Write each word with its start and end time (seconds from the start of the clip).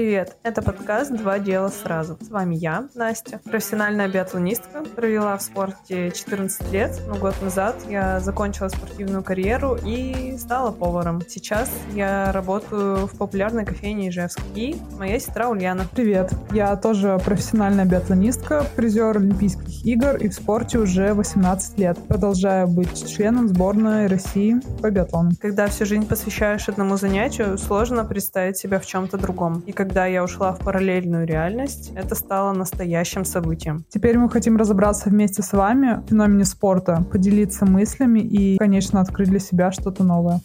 Привет! 0.00 0.38
Это 0.44 0.62
подкаст 0.62 1.12
«Два 1.12 1.38
дела 1.38 1.68
сразу». 1.68 2.16
С 2.22 2.30
вами 2.30 2.54
я, 2.54 2.88
Настя, 2.94 3.38
профессиональная 3.44 4.08
биатлонистка. 4.08 4.82
Провела 4.96 5.36
в 5.36 5.42
спорте 5.42 6.10
14 6.10 6.72
лет, 6.72 6.98
но 7.06 7.16
год 7.16 7.34
назад 7.42 7.76
я 7.86 8.18
закончила 8.20 8.68
спортивную 8.68 9.22
карьеру 9.22 9.76
и 9.84 10.38
стала 10.38 10.70
поваром. 10.70 11.20
Сейчас 11.28 11.70
я 11.92 12.32
работаю 12.32 13.08
в 13.08 13.18
популярной 13.18 13.66
кофейне 13.66 14.08
Ижевск. 14.08 14.40
И 14.54 14.74
моя 14.98 15.20
сестра 15.20 15.50
Ульяна. 15.50 15.84
Привет! 15.94 16.32
Я 16.50 16.74
тоже 16.76 17.20
профессиональная 17.22 17.84
биатлонистка, 17.84 18.64
призер 18.76 19.18
Олимпийских 19.18 19.84
игр 19.84 20.16
и 20.16 20.30
в 20.30 20.32
спорте 20.32 20.78
уже 20.78 21.12
18 21.12 21.78
лет. 21.78 21.98
Продолжаю 22.08 22.68
быть 22.68 23.06
членом 23.06 23.48
сборной 23.48 24.06
России 24.06 24.62
по 24.80 24.90
биатлону. 24.90 25.32
Когда 25.38 25.66
всю 25.66 25.84
жизнь 25.84 26.08
посвящаешь 26.08 26.70
одному 26.70 26.96
занятию, 26.96 27.58
сложно 27.58 28.02
представить 28.06 28.56
себя 28.56 28.80
в 28.80 28.86
чем-то 28.86 29.18
другом. 29.18 29.62
И 29.66 29.72
когда 29.72 29.89
я 30.06 30.24
ушла 30.24 30.52
в 30.52 30.58
параллельную 30.60 31.26
реальность, 31.26 31.92
это 31.94 32.14
стало 32.14 32.52
настоящим 32.52 33.24
событием. 33.24 33.84
Теперь 33.88 34.18
мы 34.18 34.28
хотим 34.30 34.56
разобраться 34.56 35.10
вместе 35.10 35.42
с 35.42 35.52
вами 35.52 36.02
в 36.04 36.08
феномене 36.08 36.44
спорта, 36.44 37.04
поделиться 37.10 37.66
мыслями 37.66 38.20
и, 38.20 38.56
конечно, 38.58 39.00
открыть 39.00 39.28
для 39.28 39.40
себя 39.40 39.72
что-то 39.72 40.04
новое. 40.04 40.40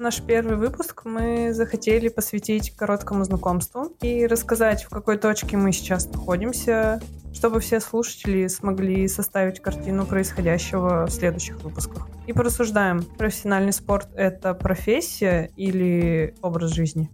Наш 0.00 0.22
первый 0.22 0.56
выпуск 0.56 1.02
мы 1.04 1.52
захотели 1.52 2.08
посвятить 2.08 2.74
короткому 2.74 3.22
знакомству 3.24 3.94
и 4.00 4.26
рассказать, 4.26 4.82
в 4.84 4.88
какой 4.88 5.18
точке 5.18 5.58
мы 5.58 5.72
сейчас 5.72 6.06
находимся, 6.06 7.02
чтобы 7.34 7.60
все 7.60 7.80
слушатели 7.80 8.46
смогли 8.46 9.06
составить 9.08 9.60
картину 9.60 10.06
происходящего 10.06 11.04
в 11.04 11.10
следующих 11.10 11.62
выпусках. 11.62 12.08
И 12.26 12.32
порассуждаем, 12.32 13.02
профессиональный 13.02 13.74
спорт— 13.74 14.08
это 14.14 14.54
профессия 14.54 15.50
или 15.56 16.34
образ 16.40 16.70
жизни? 16.70 17.10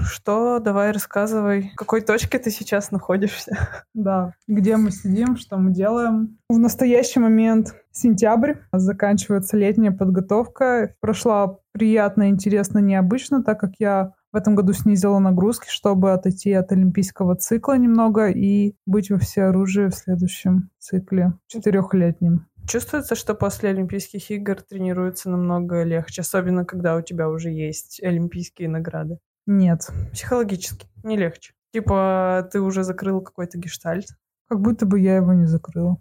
Что? 0.00 0.58
Давай 0.58 0.90
рассказывай. 0.90 1.70
В 1.74 1.76
какой 1.76 2.00
точке 2.00 2.40
ты 2.40 2.50
сейчас 2.50 2.90
находишься? 2.90 3.84
Да, 3.94 4.32
где 4.48 4.76
мы 4.76 4.90
сидим, 4.90 5.36
что 5.36 5.56
мы 5.58 5.70
делаем. 5.70 6.38
В 6.48 6.58
настоящий 6.58 7.20
момент 7.20 7.76
сентябрь, 7.96 8.54
заканчивается 8.72 9.56
летняя 9.56 9.90
подготовка. 9.90 10.94
Прошла 11.00 11.58
приятно, 11.72 12.28
интересно, 12.28 12.78
необычно, 12.78 13.42
так 13.42 13.60
как 13.60 13.72
я 13.78 14.12
в 14.32 14.36
этом 14.36 14.54
году 14.54 14.72
снизила 14.72 15.18
нагрузки, 15.18 15.66
чтобы 15.68 16.12
отойти 16.12 16.52
от 16.52 16.70
олимпийского 16.72 17.36
цикла 17.36 17.78
немного 17.78 18.28
и 18.28 18.74
быть 18.84 19.10
во 19.10 19.18
всеоружии 19.18 19.86
в 19.88 19.94
следующем 19.94 20.70
цикле 20.78 21.32
четырехлетнем. 21.46 22.46
Чувствуется, 22.68 23.14
что 23.14 23.34
после 23.34 23.70
Олимпийских 23.70 24.30
игр 24.30 24.60
тренируется 24.60 25.30
намного 25.30 25.84
легче, 25.84 26.22
особенно 26.22 26.64
когда 26.64 26.96
у 26.96 27.00
тебя 27.00 27.28
уже 27.30 27.50
есть 27.50 28.02
олимпийские 28.02 28.68
награды. 28.68 29.18
Нет. 29.46 29.88
Психологически 30.12 30.88
не 31.04 31.16
легче. 31.16 31.54
Типа 31.72 32.48
ты 32.52 32.60
уже 32.60 32.82
закрыл 32.82 33.20
какой-то 33.20 33.56
гештальт. 33.58 34.06
Как 34.48 34.60
будто 34.60 34.84
бы 34.84 34.98
я 34.98 35.16
его 35.16 35.32
не 35.32 35.46
закрыла. 35.46 35.98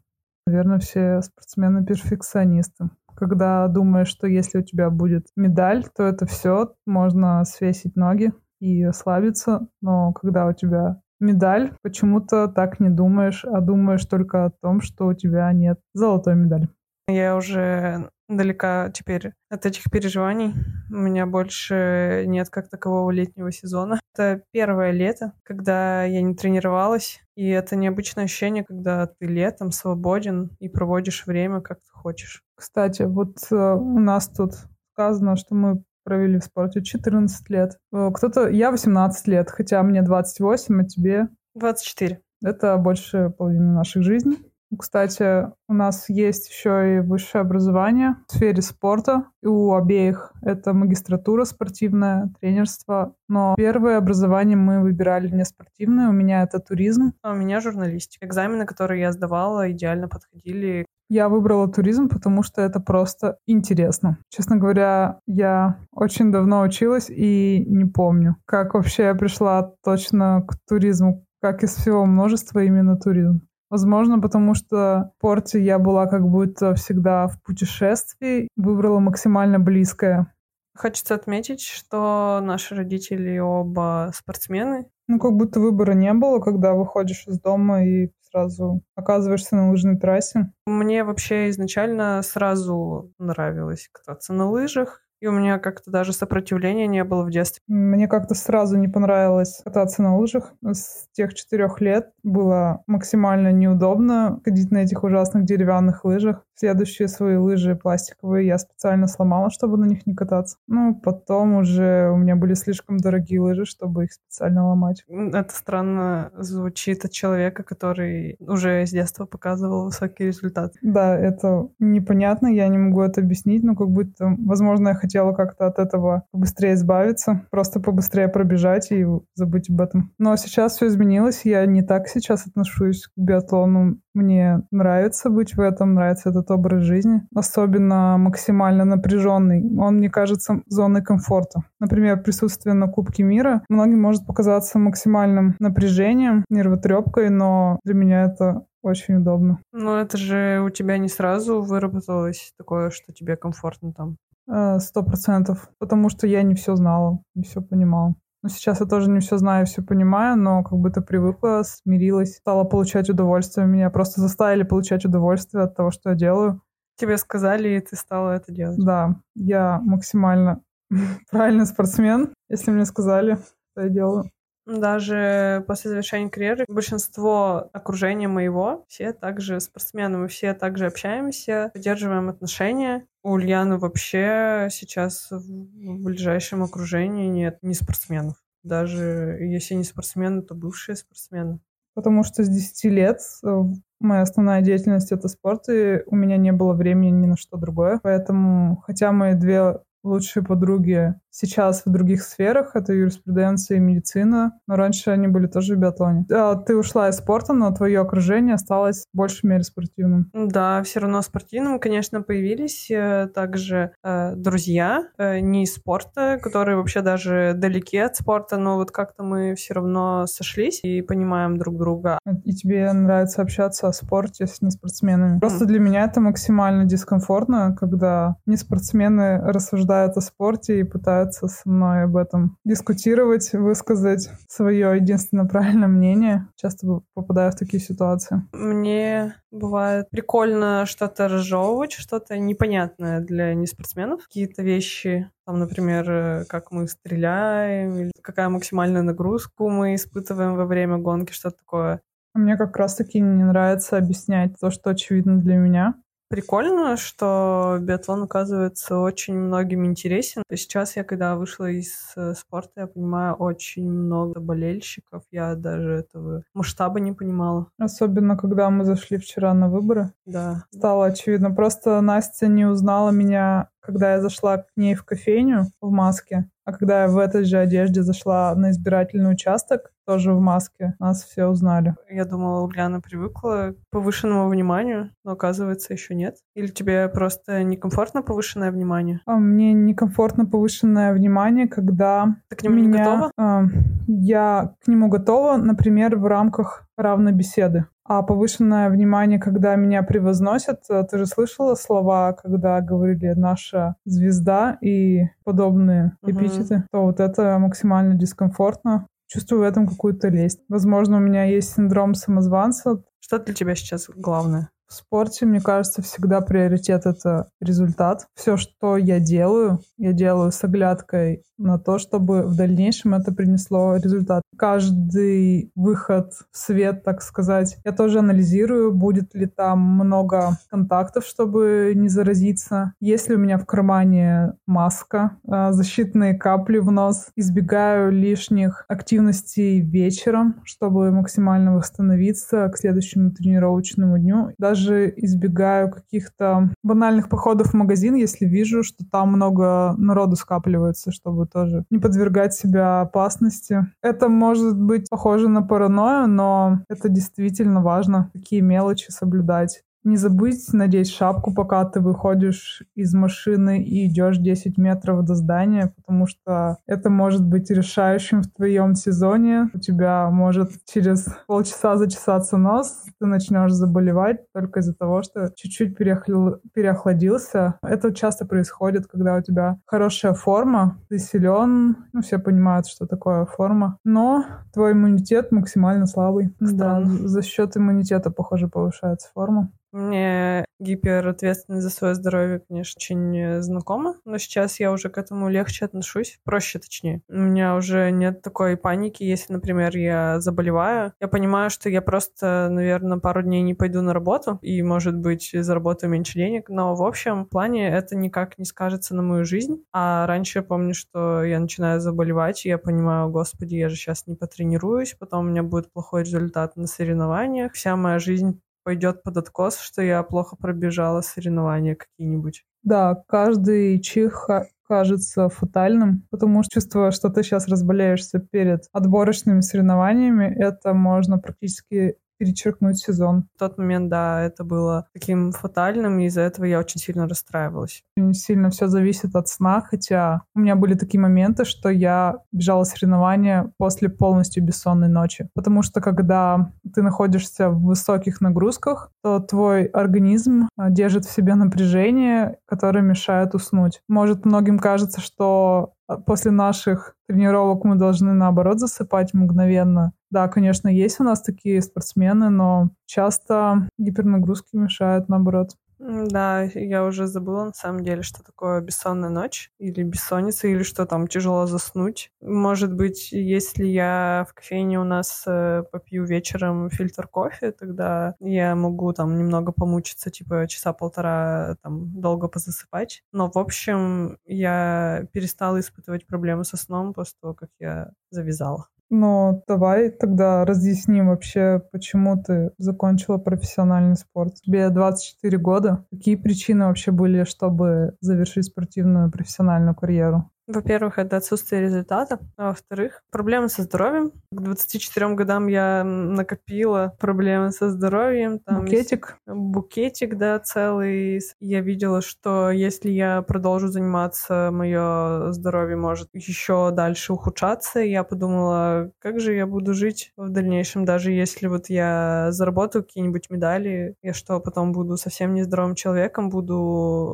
Наверное, 0.48 0.80
все 0.80 1.22
спортсмены 1.22 1.86
перфекционисты. 1.86 2.90
Когда 3.16 3.68
думаешь, 3.68 4.10
что 4.10 4.28
если 4.28 4.60
у 4.60 4.62
тебя 4.62 4.90
будет 4.90 5.28
медаль, 5.36 5.86
то 5.96 6.04
это 6.04 6.26
все, 6.26 6.76
можно 6.86 7.44
свесить 7.46 7.96
ноги 7.96 8.34
и 8.60 8.86
расслабиться. 8.86 9.68
Но 9.82 10.14
когда 10.14 10.46
у 10.46 10.54
тебя 10.54 11.02
медаль, 11.20 11.76
почему-то 11.82 12.48
так 12.48 12.80
не 12.80 12.90
думаешь, 12.90 13.46
а 13.46 13.62
думаешь 13.62 14.06
только 14.06 14.46
о 14.46 14.52
том, 14.62 14.82
что 14.82 15.08
у 15.08 15.14
тебя 15.14 15.52
нет 15.54 15.80
золотой 15.94 16.36
медали. 16.36 16.70
Я 17.08 17.36
уже 17.36 18.10
далека 18.28 18.90
теперь 18.92 19.34
от 19.50 19.66
этих 19.66 19.90
переживаний. 19.92 20.54
У 20.90 20.96
меня 20.98 21.26
больше 21.26 22.24
нет 22.28 22.50
как 22.50 22.70
такового 22.70 23.12
летнего 23.12 23.52
сезона. 23.52 24.00
Это 24.14 24.42
первое 24.52 24.92
лето, 24.92 25.34
когда 25.44 26.04
я 26.04 26.22
не 26.22 26.36
тренировалась. 26.36 27.22
И 27.36 27.48
это 27.50 27.76
необычное 27.76 28.26
ощущение, 28.26 28.64
когда 28.64 29.08
ты 29.08 29.26
летом 29.28 29.72
свободен 29.72 30.56
и 30.60 30.70
проводишь 30.70 31.26
время, 31.26 31.62
как 31.62 31.80
ты 31.80 31.92
хочешь. 31.92 32.42
Кстати, 32.56 33.04
вот 33.04 33.38
э, 33.52 33.56
у 33.56 34.00
нас 34.00 34.30
тут 34.30 34.54
сказано, 34.94 35.36
что 35.36 35.54
мы 35.56 35.84
провели 36.06 36.40
в 36.40 36.44
спорте 36.44 36.82
14 36.82 37.50
лет. 37.50 37.78
Э, 37.94 38.10
кто-то... 38.14 38.48
Я 38.48 38.72
18 38.72 39.28
лет, 39.28 39.52
хотя 39.52 39.84
мне 39.84 40.02
28, 40.02 40.82
а 40.82 40.86
тебе... 40.86 41.28
24. 41.56 42.22
Это 42.44 42.78
больше 42.78 43.32
половины 43.38 43.74
наших 43.74 44.04
жизней. 44.04 44.38
Кстати, 44.78 45.48
у 45.68 45.74
нас 45.74 46.10
есть 46.10 46.50
еще 46.50 46.98
и 46.98 47.00
высшее 47.00 47.42
образование 47.42 48.16
в 48.28 48.34
сфере 48.34 48.62
спорта. 48.62 49.26
И 49.42 49.48
у 49.48 49.74
обеих 49.74 50.34
это 50.42 50.74
магистратура 50.74 51.46
спортивная, 51.46 52.32
тренерство. 52.40 53.16
Но 53.28 53.56
первое 53.58 53.98
образование 53.98 54.58
мы 54.58 54.82
выбирали 54.82 55.30
не 55.30 55.46
спортивное. 55.46 56.10
У 56.10 56.14
меня 56.14 56.44
это 56.44 56.60
туризм. 56.60 57.14
А 57.22 57.32
у 57.32 57.36
меня 57.36 57.62
журналистика. 57.62 58.26
Экзамены, 58.26 58.66
которые 58.66 59.02
я 59.02 59.12
сдавала, 59.12 59.72
идеально 59.72 60.08
подходили. 60.08 60.86
Я 61.08 61.30
выбрала 61.30 61.72
туризм, 61.72 62.10
потому 62.10 62.42
что 62.42 62.62
это 62.62 62.80
просто 62.80 63.38
интересно. 63.46 64.18
Честно 64.30 64.58
говоря, 64.58 65.20
я 65.28 65.78
очень 65.92 66.32
давно 66.32 66.62
училась 66.62 67.12
и 67.12 67.64
не 67.68 67.86
помню, 67.86 68.38
как 68.46 68.74
вообще 68.74 69.04
я 69.04 69.16
пришла 69.16 69.74
точно 69.84 70.44
к 70.48 70.58
туризму, 70.68 71.24
как 71.42 71.64
из 71.64 71.76
всего 71.76 72.06
множества 72.06 72.64
именно 72.64 72.98
туризм. 72.98 73.48
Возможно, 73.70 74.20
потому 74.20 74.54
что 74.54 75.12
в 75.18 75.22
порте 75.22 75.60
я 75.62 75.80
была 75.80 76.06
как 76.08 76.28
будто 76.28 76.76
всегда 76.76 77.28
в 77.28 77.42
путешествии, 77.42 78.48
выбрала 78.56 79.00
максимально 79.00 79.60
близкое. 79.60 80.32
Хочется 80.78 81.16
отметить, 81.16 81.62
что 81.62 82.42
наши 82.44 82.76
родители 82.76 83.38
оба 83.38 84.12
спортсмены. 84.14 84.88
Ну, 85.08 85.20
как 85.20 85.34
будто 85.34 85.60
выбора 85.60 85.94
не 85.94 86.14
было, 86.14 86.40
когда 86.40 86.74
выходишь 86.74 87.26
из 87.28 87.40
дома 87.40 87.86
и 87.86 88.12
сразу 88.30 88.82
оказываешься 88.96 89.56
на 89.56 89.72
лыжной 89.72 89.98
трассе. 89.98 90.52
Мне 90.66 91.04
вообще 91.06 91.50
изначально 91.50 92.22
сразу 92.24 93.14
нравилось 93.18 93.88
кататься 93.92 94.34
на 94.34 94.50
лыжах. 94.50 95.05
И 95.26 95.28
у 95.28 95.32
меня 95.32 95.58
как-то 95.58 95.90
даже 95.90 96.14
сопротивления 96.14 96.86
не 96.86 97.04
было 97.04 97.24
в 97.24 97.32
детстве. 97.32 97.60
Мне 97.68 98.08
как-то 98.08 98.36
сразу 98.36 98.78
не 98.78 98.88
понравилось 98.88 99.60
кататься 99.66 100.04
на 100.04 100.16
лыжах. 100.16 100.54
С 100.64 101.08
тех 101.14 101.34
четырех 101.34 101.82
лет 101.82 102.12
было 102.22 102.84
максимально 102.86 103.52
неудобно 103.52 104.40
ходить 104.46 104.70
на 104.70 104.84
этих 104.84 105.04
ужасных 105.04 105.44
деревянных 105.44 106.06
лыжах. 106.06 106.46
Следующие 106.54 107.08
свои 107.08 107.38
лыжи 107.38 107.76
пластиковые 107.76 108.46
я 108.46 108.60
специально 108.60 109.08
сломала, 109.08 109.50
чтобы 109.50 109.78
на 109.78 109.86
них 109.86 110.06
не 110.06 110.14
кататься. 110.14 110.58
Ну, 110.68 110.94
потом 110.94 111.56
уже 111.56 112.12
у 112.14 112.18
меня 112.18 112.36
были 112.36 112.54
слишком 112.54 112.98
дорогие 112.98 113.42
лыжи, 113.42 113.66
чтобы 113.66 114.06
их 114.06 114.14
специально 114.14 114.68
ломать. 114.70 115.04
Это 115.10 115.54
странно 115.54 116.32
звучит 116.38 117.04
от 117.04 117.12
человека, 117.12 117.64
который 117.64 118.38
уже 118.40 118.86
с 118.86 118.92
детства 118.92 119.26
показывал 119.26 119.86
высокие 119.86 120.28
результаты. 120.28 120.78
Да, 120.84 121.18
это 121.18 121.68
непонятно, 121.80 122.48
я 122.48 122.68
не 122.68 122.78
могу 122.78 123.02
это 123.02 123.22
объяснить, 123.22 123.64
но 123.64 123.76
как 123.76 123.90
будто, 123.90 124.36
возможно, 124.38 124.90
я 124.90 124.96
хотела 124.96 125.15
как-то 125.34 125.68
от 125.68 125.80
этого 125.80 126.24
побыстрее 126.32 126.74
избавиться, 126.74 127.46
просто 127.52 127.80
побыстрее 127.80 128.28
пробежать 128.28 128.92
и 128.92 129.06
забыть 129.36 129.70
об 129.70 129.82
этом. 129.82 130.12
Но 130.18 130.36
сейчас 130.36 130.76
все 130.76 130.88
изменилось, 130.88 131.42
я 131.44 131.66
не 131.66 131.82
так 131.82 132.08
сейчас 132.08 132.48
отношусь 132.48 133.08
к 133.08 133.12
биатлону. 133.18 133.98
Мне 134.14 134.62
нравится 134.72 135.30
быть 135.30 135.56
в 135.56 135.60
этом, 135.60 135.94
нравится 135.94 136.30
этот 136.30 136.50
образ 136.50 136.84
жизни, 136.84 137.22
особенно 137.36 138.18
максимально 138.18 138.86
напряженный. 138.86 139.64
Он, 139.78 139.98
мне 139.98 140.10
кажется, 140.10 140.62
зоной 140.68 141.04
комфорта. 141.04 141.62
Например, 141.80 142.22
присутствие 142.22 142.74
на 142.76 142.88
Кубке 142.88 143.24
мира 143.24 143.64
многим 143.70 144.02
может 144.02 144.26
показаться 144.26 144.80
максимальным 144.80 145.56
напряжением, 145.60 146.46
нервотрепкой, 146.50 147.30
но 147.30 147.80
для 147.84 147.94
меня 147.94 148.24
это 148.24 148.66
очень 148.86 149.16
удобно. 149.16 149.60
Но 149.74 150.00
это 150.00 150.16
же 150.16 150.62
у 150.64 150.70
тебя 150.70 150.98
не 150.98 151.10
сразу 151.10 151.62
выработалось 151.62 152.54
такое, 152.58 152.92
что 152.92 153.12
тебе 153.12 153.36
комфортно 153.36 153.92
там. 153.92 154.18
Э, 154.48 154.80
сто 154.80 155.04
процентов. 155.04 155.70
Потому 155.80 156.10
что 156.10 156.28
я 156.28 156.44
не 156.44 156.56
все 156.56 156.76
знала, 156.76 157.20
не 157.34 157.44
все 157.44 157.62
понимала. 157.62 158.16
Но 158.44 158.50
сейчас 158.50 158.80
я 158.80 158.86
тоже 158.86 159.10
не 159.10 159.22
все 159.22 159.38
знаю, 159.38 159.66
все 159.66 159.82
понимаю, 159.82 160.38
но 160.38 160.64
как 160.64 160.78
будто 160.78 161.02
привыкла, 161.02 161.64
смирилась, 161.64 162.36
стала 162.36 162.64
получать 162.64 163.10
удовольствие. 163.10 163.66
Меня 163.66 163.90
просто 163.90 164.22
заставили 164.22 164.62
получать 164.62 165.04
удовольствие 165.04 165.64
от 165.64 165.76
того, 165.76 165.90
что 165.90 166.12
я 166.12 166.16
делаю. 166.16 166.62
Тебе 166.98 167.18
сказали, 167.18 167.70
и 167.70 167.80
ты 167.80 167.96
стала 167.96 168.34
это 168.34 168.52
делать. 168.54 168.78
Да, 168.78 169.16
я 169.34 169.80
максимально 169.82 170.62
правильный 171.32 171.66
спортсмен, 171.66 172.34
если 172.48 172.70
мне 172.70 172.86
сказали, 172.86 173.40
что 173.72 173.82
я 173.82 173.90
делаю. 173.90 174.30
Даже 174.68 175.64
после 175.68 175.92
завершения 175.92 176.30
карьеры 176.30 176.66
большинство 176.68 177.70
окружения 177.72 178.28
моего, 178.28 178.86
все 178.88 179.14
также 179.14 179.60
спортсмены, 179.60 180.18
мы 180.18 180.28
все 180.28 180.54
также 180.54 180.88
общаемся, 180.88 181.70
поддерживаем 181.74 182.30
отношения. 182.30 183.06
У 183.26 183.32
Ульяны 183.32 183.80
вообще 183.80 184.68
сейчас 184.70 185.30
в 185.32 186.04
ближайшем 186.04 186.62
окружении 186.62 187.26
нет 187.28 187.58
ни 187.64 187.74
спортсменов. 187.74 188.36
Даже 188.62 189.40
если 189.42 189.74
не 189.74 189.84
спортсмены, 189.84 190.44
то 190.44 190.54
бывшие 190.54 190.96
спортсмены. 190.96 191.60
потому 191.96 192.24
что 192.24 192.44
с 192.44 192.48
10 192.48 192.84
лет 192.92 193.20
э, 193.44 193.64
моя 194.00 194.22
основная 194.22 194.62
деятельность 194.62 195.12
это 195.12 195.28
спорт, 195.28 195.70
и 195.70 196.04
у 196.06 196.16
меня 196.16 196.38
не 196.38 196.52
было 196.52 196.74
времени 196.74 197.10
ни 197.10 197.26
на 197.26 197.36
что 197.36 197.58
другое. 197.58 198.00
Поэтому, 198.04 198.84
хотя 198.86 199.12
мои 199.12 199.34
две 199.34 199.80
лучшие 200.06 200.44
подруги 200.44 201.16
сейчас 201.36 201.84
в 201.86 201.92
других 201.92 202.24
сферах, 202.24 202.72
это 202.76 202.94
юриспруденция 202.94 203.78
и 203.78 203.82
медицина, 203.82 204.54
но 204.68 204.76
раньше 204.78 205.10
они 205.10 205.28
были 205.28 205.48
тоже 205.48 205.76
в 205.76 205.80
биатлоне. 205.80 206.26
А, 206.32 206.56
ты 206.56 206.78
ушла 206.78 207.10
из 207.10 207.18
спорта, 207.18 207.52
но 207.52 207.72
твое 207.72 208.00
окружение 208.00 208.56
осталось 208.56 209.06
в 209.12 209.18
большей 209.18 209.50
мере 209.50 209.64
спортивным. 209.64 210.30
Да, 210.34 210.82
все 210.84 211.02
равно 211.02 211.22
спортивным, 211.22 211.80
конечно, 211.80 212.22
появились 212.22 212.90
э, 212.90 213.28
также 213.34 213.92
э, 214.02 214.36
друзья, 214.36 215.08
э, 215.18 215.40
не 215.40 215.64
из 215.64 215.76
спорта, 215.76 216.40
которые 216.42 216.78
вообще 216.78 217.02
даже 217.02 217.54
далеки 217.56 217.98
от 217.98 218.16
спорта, 218.16 218.58
но 218.58 218.76
вот 218.76 218.92
как-то 218.92 219.24
мы 219.24 219.56
все 219.56 219.74
равно 219.74 220.28
сошлись 220.28 220.80
и 220.84 221.02
понимаем 221.02 221.58
друг 221.58 221.78
друга. 221.78 222.18
И 222.46 222.54
тебе 222.54 222.92
нравится 222.94 223.42
общаться 223.42 223.90
о 223.90 223.94
спорте 223.94 224.48
с 224.48 224.62
неспортсменами. 224.62 225.40
Просто 225.40 225.66
для 225.66 225.80
меня 225.80 226.06
это 226.06 226.22
максимально 226.22 226.86
дискомфортно, 226.86 227.76
когда 227.78 228.38
неспортсмены 228.46 229.42
рассуждают 229.42 229.95
о 230.04 230.22
спорте 230.22 230.80
и 230.80 230.84
пытаются 230.84 231.16
пытаются 231.16 231.48
со 231.48 231.70
мной 231.70 232.04
об 232.04 232.18
этом 232.18 232.58
дискутировать, 232.66 233.54
высказать 233.54 234.30
свое 234.48 234.96
единственно 234.96 235.46
правильное 235.46 235.88
мнение. 235.88 236.48
Часто 236.56 237.02
попадаю 237.14 237.52
в 237.52 237.56
такие 237.56 237.82
ситуации. 237.82 238.42
Мне 238.52 239.36
бывает 239.52 240.10
прикольно 240.10 240.86
что-то 240.86 241.28
разжевывать, 241.28 241.94
что-то 241.94 242.38
непонятное 242.38 243.22
для 243.22 243.54
неспортсменов. 243.54 244.24
Какие-то 244.24 244.62
вещи, 244.64 245.30
там, 245.46 245.60
например, 245.60 246.12
э, 246.12 246.46
как 246.46 246.72
мы 246.72 246.88
стреляем, 246.88 247.98
или 247.98 248.12
какая 248.22 248.50
максимальная 248.50 249.02
нагрузку 249.02 249.70
мы 249.70 249.96
испытываем 249.96 250.56
во 250.56 250.66
время 250.66 250.98
гонки, 250.98 251.32
что-то 251.32 251.58
такое. 251.58 252.02
Мне 252.34 252.58
как 252.58 252.76
раз-таки 252.76 253.22
не 253.22 253.44
нравится 253.44 253.98
объяснять 253.98 254.60
то, 254.60 254.70
что 254.70 254.90
очевидно 254.90 255.38
для 255.38 255.56
меня. 255.56 255.96
Прикольно, 256.28 256.98
что 256.98 257.78
биатлон, 257.80 258.24
оказывается, 258.24 258.98
очень 258.98 259.36
многим 259.36 259.86
интересен. 259.86 260.44
Сейчас 260.52 260.96
я, 260.96 261.04
когда 261.04 261.36
вышла 261.36 261.70
из 261.70 262.14
э, 262.16 262.34
спорта, 262.34 262.82
я 262.82 262.88
понимаю, 262.88 263.36
очень 263.36 263.90
много 263.90 264.40
болельщиков. 264.40 265.24
Я 265.32 265.56
даже 265.56 265.92
этого 265.92 266.44
масштаба 266.54 267.00
не 267.00 267.12
понимала. 267.12 267.68
Особенно, 267.78 268.38
когда 268.38 268.70
мы 268.70 268.86
зашли 268.86 269.18
вчера 269.18 269.54
на 269.54 269.70
выборы. 269.70 270.12
Да. 270.26 270.64
Стало 270.72 271.08
очевидно. 271.08 271.52
Просто 271.52 272.02
Настя 272.02 272.48
не 272.48 272.66
узнала 272.66 273.12
меня 273.12 273.70
когда 273.86 274.14
я 274.14 274.22
зашла 274.22 274.58
к 274.58 274.68
ней 274.76 274.96
в 274.96 275.04
кофейню 275.04 275.68
в 275.80 275.92
маске, 275.92 276.50
а 276.64 276.74
когда 276.74 277.04
я 277.04 277.08
в 277.08 277.18
этой 277.18 277.46
же 277.46 277.58
одежде 277.58 278.02
зашла 278.02 278.54
на 278.56 278.72
избирательный 278.72 279.32
участок, 279.32 279.92
тоже 280.06 280.34
в 280.34 280.40
маске, 280.40 280.96
нас 281.00 281.24
все 281.24 281.48
узнали. 281.48 281.96
Я 282.10 282.26
думала, 282.26 282.62
Ульяна 282.62 283.02
привыкла 283.02 283.74
к 283.74 283.90
повышенному 283.92 284.50
вниманию, 284.50 285.12
но 285.24 285.32
оказывается 285.32 285.94
еще 285.94 286.16
нет. 286.16 286.38
Или 286.56 286.68
тебе 286.68 287.10
просто 287.10 287.64
некомфортно 287.64 288.22
повышенное 288.22 288.72
внимание? 288.72 289.22
А 289.26 289.38
мне 289.38 289.74
некомфортно 289.74 290.46
повышенное 290.46 291.14
внимание, 291.14 291.68
когда 291.68 292.36
Ты 292.50 292.56
к 292.56 292.64
нему 292.64 292.76
меня, 292.76 292.88
не 292.88 292.98
готова? 292.98 293.32
А, 293.38 293.64
я 294.08 294.74
к 294.84 294.88
нему 294.88 295.10
готова, 295.10 295.58
например, 295.58 296.18
в 296.18 296.26
рамках 296.26 296.88
равной 296.98 297.34
беседы. 297.34 297.86
А 298.08 298.22
повышенное 298.22 298.90
внимание, 298.92 299.40
когда 299.40 299.76
меня 299.76 300.04
превозносят, 300.04 300.84
э, 300.90 301.04
ты 301.10 301.18
же 301.18 301.26
слышала 301.26 301.74
слова, 301.74 302.34
когда 302.34 302.80
говорили 302.80 303.34
«наша 303.36 303.96
звезда» 304.06 304.78
и 304.80 305.24
подобные 305.44 306.16
угу. 306.22 306.32
эпитеты, 306.32 306.84
то 306.92 307.04
вот 307.04 307.20
это 307.20 307.58
максимально 307.58 308.14
дискомфортно. 308.14 309.08
Чувствую 309.28 309.62
в 309.62 309.64
этом 309.64 309.88
какую-то 309.88 310.28
лесть. 310.30 310.62
Возможно, 310.70 311.18
у 311.18 311.22
меня 311.22 311.46
есть 311.46 311.76
синдром 311.76 312.14
самозванца. 312.14 313.04
Что 313.20 313.40
для 313.40 313.54
тебя 313.54 313.76
сейчас 313.76 314.10
главное? 314.10 314.70
В 314.88 314.94
спорте, 314.94 315.46
мне 315.46 315.62
кажется, 315.62 316.02
всегда 316.02 316.42
приоритет— 316.42 317.06
это 317.06 317.48
результат. 317.60 318.28
Все, 318.36 318.58
что 318.58 318.98
я 318.98 319.20
делаю, 319.20 319.80
я 319.98 320.14
делаю 320.14 320.52
с 320.52 320.64
оглядкой 320.64 321.44
на 321.58 321.80
то, 321.80 321.98
чтобы 321.98 322.44
в 322.44 322.56
дальнейшем 322.56 323.14
это 323.14 323.34
принесло 323.34 323.96
результат. 323.96 324.44
Каждый 324.58 325.72
выход 325.76 326.34
в 326.52 326.58
свет, 326.58 327.04
так 327.04 327.22
сказать, 327.22 327.78
я 327.86 327.92
тоже 327.92 328.20
анализирую, 328.20 328.94
будет 328.94 329.34
ли 329.34 329.46
там 329.46 329.80
много 329.80 330.58
контактов, 330.70 331.26
чтобы 331.26 331.94
не 331.96 332.10
заразиться. 332.10 332.94
Есть 333.00 333.30
ли 333.30 333.36
у 333.36 333.40
меня 333.40 333.58
в 333.58 333.66
кармане 333.66 334.54
маска, 334.68 335.38
а, 335.48 335.72
защитные 335.72 336.36
капли 336.36 336.78
в 336.80 336.92
нос. 336.92 337.30
Избегаю 337.36 338.12
лишних 338.12 338.86
активностей 338.88 339.80
вечером, 339.80 340.62
чтобы 340.64 341.12
максимально 341.12 341.76
восстановиться 341.76 342.70
к 342.70 342.78
следующему 342.78 343.32
тренировочному 343.32 344.18
дню. 344.20 344.54
Даже 344.58 344.75
избегаю 344.84 345.92
каких-то 345.92 346.72
банальных 346.84 347.30
походов 347.30 347.70
в 347.70 347.74
магазин, 347.74 348.16
если 348.16 348.46
вижу, 348.46 348.84
что 348.84 349.06
там 349.10 349.30
много 349.32 349.96
народу 349.98 350.36
скапливается, 350.36 351.12
чтобы 351.12 351.48
тоже 351.48 351.86
не 351.90 352.00
подвергать 352.00 352.54
себя 352.54 353.02
опасности. 353.02 353.88
Это 354.02 354.30
может 354.30 354.80
быть 354.80 355.10
похоже 355.10 355.48
на 355.48 355.62
паранойю, 355.62 356.28
но 356.28 356.82
это 356.90 357.10
действительно 357.10 357.82
важно, 357.82 358.30
какие 358.34 358.62
мелочи 358.62 359.12
соблюдать. 359.12 359.84
Не 360.06 360.18
забудь 360.18 360.72
надеть 360.72 361.12
шапку, 361.12 361.52
пока 361.52 361.84
ты 361.84 362.00
выходишь 362.00 362.84
из 362.94 363.16
машины 363.16 363.82
и 363.82 364.06
идешь 364.06 364.38
10 364.38 364.78
метров 364.78 365.26
до 365.26 365.34
здания, 365.34 365.92
потому 365.96 366.28
что 366.28 366.78
это 366.86 367.10
может 367.10 367.44
быть 367.44 367.72
решающим 367.72 368.44
в 368.44 368.52
твоем 368.52 368.94
сезоне. 368.94 369.72
У 369.74 369.80
тебя 369.80 370.30
может 370.30 370.70
через 370.86 371.28
полчаса 371.48 371.98
зачесаться 371.98 372.58
нос, 372.58 373.04
ты 373.20 373.26
начнешь 373.26 373.72
заболевать 373.72 374.42
только 374.54 374.82
из-за 374.82 374.94
того, 374.94 375.24
что 375.24 375.52
чуть-чуть 375.56 375.98
переохл... 375.98 376.58
переохладился. 376.72 377.80
Это 377.82 378.14
часто 378.14 378.46
происходит, 378.46 379.08
когда 379.08 379.36
у 379.36 379.42
тебя 379.42 379.80
хорошая 379.88 380.34
форма, 380.34 381.00
ты 381.10 381.18
силен, 381.18 381.98
ну, 382.14 382.22
все 382.22 382.38
понимают, 382.38 382.86
что 382.86 383.08
такое 383.08 383.46
форма, 383.46 383.98
но 384.04 384.46
твой 384.72 384.92
иммунитет 384.92 385.52
максимально 385.52 386.06
слабый. 386.06 386.54
Да, 386.60 387.02
за 387.04 387.42
счет 387.42 387.76
иммунитета, 387.76 388.30
похоже, 388.30 388.68
повышается 388.68 389.30
форма. 389.34 389.72
Мне 389.96 390.66
гиперответственность 390.78 391.84
за 391.84 391.90
свое 391.90 392.16
здоровье, 392.16 392.60
конечно, 392.68 392.98
очень 392.98 393.62
знакома, 393.62 394.18
но 394.26 394.38
сейчас 394.38 394.82
я 394.82 394.92
уже 394.92 395.08
к 395.10 395.18
этому 395.18 395.48
легче 395.48 395.86
отношусь, 395.86 396.38
проще 396.44 396.80
точнее. 396.80 397.22
У 397.30 397.38
меня 397.38 397.78
уже 397.78 398.12
нет 398.12 398.42
такой 398.42 398.76
паники, 398.76 399.24
если, 399.24 399.54
например, 399.54 399.96
я 399.96 400.42
заболеваю. 400.42 401.14
Я 401.22 401.30
понимаю, 401.30 401.70
что 401.70 401.90
я 401.90 402.02
просто, 402.02 402.68
наверное, 402.70 403.20
пару 403.20 403.42
дней 403.42 403.62
не 403.62 403.74
пойду 403.74 404.02
на 404.02 404.12
работу 404.12 404.60
и, 404.62 404.82
может 404.82 405.16
быть, 405.16 405.52
заработаю 405.54 406.10
меньше 406.10 406.34
денег, 406.34 406.68
но 406.68 406.94
в 406.94 407.02
общем 407.02 407.46
плане 407.46 407.88
это 407.88 408.18
никак 408.18 408.58
не 408.58 408.66
скажется 408.66 409.16
на 409.16 409.22
мою 409.22 409.46
жизнь. 409.46 409.86
А 409.94 410.28
раньше 410.28 410.60
я 410.60 410.64
помню, 410.64 410.94
что 410.94 411.42
я 411.42 411.58
начинаю 411.58 412.02
заболевать, 412.02 412.66
и 412.66 412.70
я 412.70 412.78
понимаю, 412.78 413.30
господи, 413.30 413.76
я 413.76 413.88
же 413.88 413.96
сейчас 413.96 414.28
не 414.28 414.36
потренируюсь, 414.36 415.16
потом 415.18 415.46
у 415.46 415.50
меня 415.50 415.64
будет 415.64 415.90
плохой 415.94 416.24
результат 416.24 416.76
на 416.76 416.86
соревнованиях, 416.86 417.72
вся 417.72 417.96
моя 417.96 418.20
жизнь 418.20 418.60
пойдет 418.86 419.24
под 419.24 419.36
откос, 419.38 419.80
что 419.80 420.02
я 420.02 420.24
плохо 420.24 420.56
пробежала 420.56 421.20
соревнования 421.22 421.96
какие-нибудь. 421.96 422.64
Да, 422.84 423.24
каждый 423.28 424.00
чих 424.00 424.48
кажется 424.88 425.50
фатальным, 425.50 426.28
потому 426.30 426.64
что 426.64 426.76
чувство, 426.76 427.12
что 427.12 427.30
ты 427.30 427.42
сейчас 427.44 427.68
разболеешься 427.68 428.40
перед 428.40 428.84
отборочными 428.94 429.62
соревнованиями, 429.62 430.46
это 430.46 430.94
можно 430.94 431.40
практически 431.40 432.18
перечеркнуть 432.38 432.98
сезон. 432.98 433.48
В 433.56 433.60
тот 433.60 433.78
момент, 433.78 434.10
да, 434.10 434.42
это 434.42 434.64
было 434.64 435.08
таким 435.14 435.52
фатальным, 435.52 436.20
и 436.20 436.26
из-за 436.26 436.42
этого 436.42 436.66
я 436.66 436.80
очень 436.80 437.00
сильно 437.00 437.28
расстраивалась. 437.28 438.04
Очень 438.18 438.34
сильно 438.34 438.70
все 438.70 438.88
зависит 438.88 439.36
от 439.36 439.48
сна, 439.48 439.82
хотя 439.82 440.42
у 440.56 440.60
меня 440.60 440.76
были 440.76 440.94
такие 440.94 441.20
моменты, 441.20 441.66
что 441.66 441.90
я 441.90 442.38
бежала 442.52 442.84
соревнования 442.84 443.72
после 443.78 444.10
полностью 444.10 444.64
бессонной 444.64 445.10
ночи. 445.10 445.50
Потому 445.54 445.82
что 445.82 446.02
когда 446.02 446.72
ты 446.94 447.02
находишься 447.02 447.70
в 447.70 447.84
высоких 447.84 448.42
нагрузках, 448.42 449.12
то 449.24 449.40
твой 449.40 449.86
организм 449.86 450.70
а, 450.78 450.90
держит 450.90 451.26
в 451.26 451.32
себе 451.32 451.56
напряжение, 451.56 452.58
которое 452.66 453.02
мешает 453.02 453.56
уснуть. 453.56 454.02
Может, 454.08 454.46
многим 454.46 454.80
кажется, 454.80 455.22
что 455.22 455.95
после 456.26 456.52
наших 456.52 457.16
тренировок 457.28 457.84
мы 457.84 457.96
должны, 457.96 458.34
наоборот, 458.34 458.80
засыпать 458.80 459.34
мгновенно. 459.34 460.14
Да, 460.32 460.48
конечно, 460.48 460.88
есть 460.88 461.20
у 461.20 461.24
нас 461.24 461.42
такие 461.42 461.82
спортсмены, 461.82 462.50
но 462.50 462.90
часто 463.06 463.90
гипернагрузки 463.98 464.76
мешают, 464.76 465.30
наоборот. 465.30 465.72
Да, 466.00 466.64
я 466.64 467.06
уже 467.06 467.26
забыла 467.26 467.66
на 467.66 467.74
самом 467.74 468.04
деле, 468.04 468.22
что 468.22 468.44
такое 468.44 468.82
бессонная 468.82 469.30
ночь 469.30 469.72
или 469.80 470.04
бессонница, 470.04 470.68
или 470.68 470.84
что 470.84 471.06
там 471.06 471.28
тяжело 471.28 471.66
заснуть. 471.68 472.32
Может 472.42 472.94
быть, 472.94 473.32
если 473.32 473.86
я 473.86 474.46
в 474.50 474.54
кофейне 474.54 475.00
у 475.00 475.06
нас 475.06 475.44
э, 475.48 475.84
попью 475.92 476.26
вечером 476.26 476.90
фильтр 476.90 477.28
кофе, 477.28 477.72
тогда 477.72 478.36
я 478.42 478.76
могу 478.76 479.14
там 479.14 479.38
немного 479.38 479.72
помучиться, 479.72 480.30
типа 480.30 480.68
часа 480.68 480.92
полтора 480.92 481.78
там 481.82 482.20
долго 482.20 482.50
позасыпать. 482.50 483.24
Но, 483.32 483.50
в 483.50 483.58
общем, 483.58 484.38
я 484.46 485.26
перестала 485.32 485.80
испытывать 485.80 486.28
проблемы 486.28 486.66
со 486.66 486.76
сном 486.76 487.14
после 487.14 487.36
того, 487.42 487.54
как 487.54 487.70
я 487.80 488.12
завязала. 488.32 488.88
Но 489.10 489.64
давай 489.68 490.10
тогда 490.10 490.66
разъясним 490.66 491.28
вообще, 491.28 491.82
почему 491.92 492.42
ты 492.42 492.72
закончила 492.78 493.38
профессиональный 493.38 494.16
спорт. 494.16 494.56
Тебе 494.56 494.90
24 494.90 495.58
года. 495.60 496.06
Какие 496.12 496.36
причины 496.36 496.86
вообще 496.86 497.12
были, 497.12 497.44
чтобы 497.44 498.16
завершить 498.20 498.66
спортивную 498.66 499.32
профессиональную 499.32 499.96
карьеру? 499.96 500.50
Во-первых, 500.68 501.20
это 501.20 501.38
отсутствие 501.38 501.82
результата. 501.84 502.40
А 502.58 502.70
во-вторых, 502.70 503.22
проблемы 503.32 503.70
со 503.70 503.84
здоровьем. 503.84 504.32
К 504.52 504.62
24 504.62 505.36
годам 505.36 505.68
я 505.68 506.04
накопила 506.04 507.16
проблемы 507.20 507.72
со 507.72 507.92
здоровьем. 507.92 508.60
Там 508.60 508.82
букетик? 508.82 509.38
Букетик, 509.46 510.38
да, 510.38 510.58
целый. 510.60 511.40
Я 511.60 511.82
видела, 511.82 512.22
что 512.22 512.72
если 512.72 513.12
я 513.12 513.44
продолжу 513.44 513.90
заниматься, 513.90 514.70
мое 514.72 515.52
здоровье 515.52 515.98
может 515.98 516.30
еще 516.34 516.90
дальше 516.92 517.34
ухудшаться. 517.34 518.00
Я 518.00 518.24
подумала, 518.24 519.12
как 519.20 519.40
же 519.40 519.54
я 519.54 519.68
буду 519.68 519.94
жить 519.94 520.32
в 520.36 520.50
дальнейшем, 520.50 521.06
даже 521.06 521.32
если 521.32 521.68
вот 521.68 521.90
я 521.90 522.48
заработаю 522.50 523.04
какие-нибудь 523.04 523.50
медали, 523.52 524.16
я 524.24 524.34
что, 524.34 524.60
потом 524.60 524.94
буду 524.94 525.16
совсем 525.18 525.54
нездоровым 525.54 525.94
человеком, 525.96 526.50
буду 526.50 526.76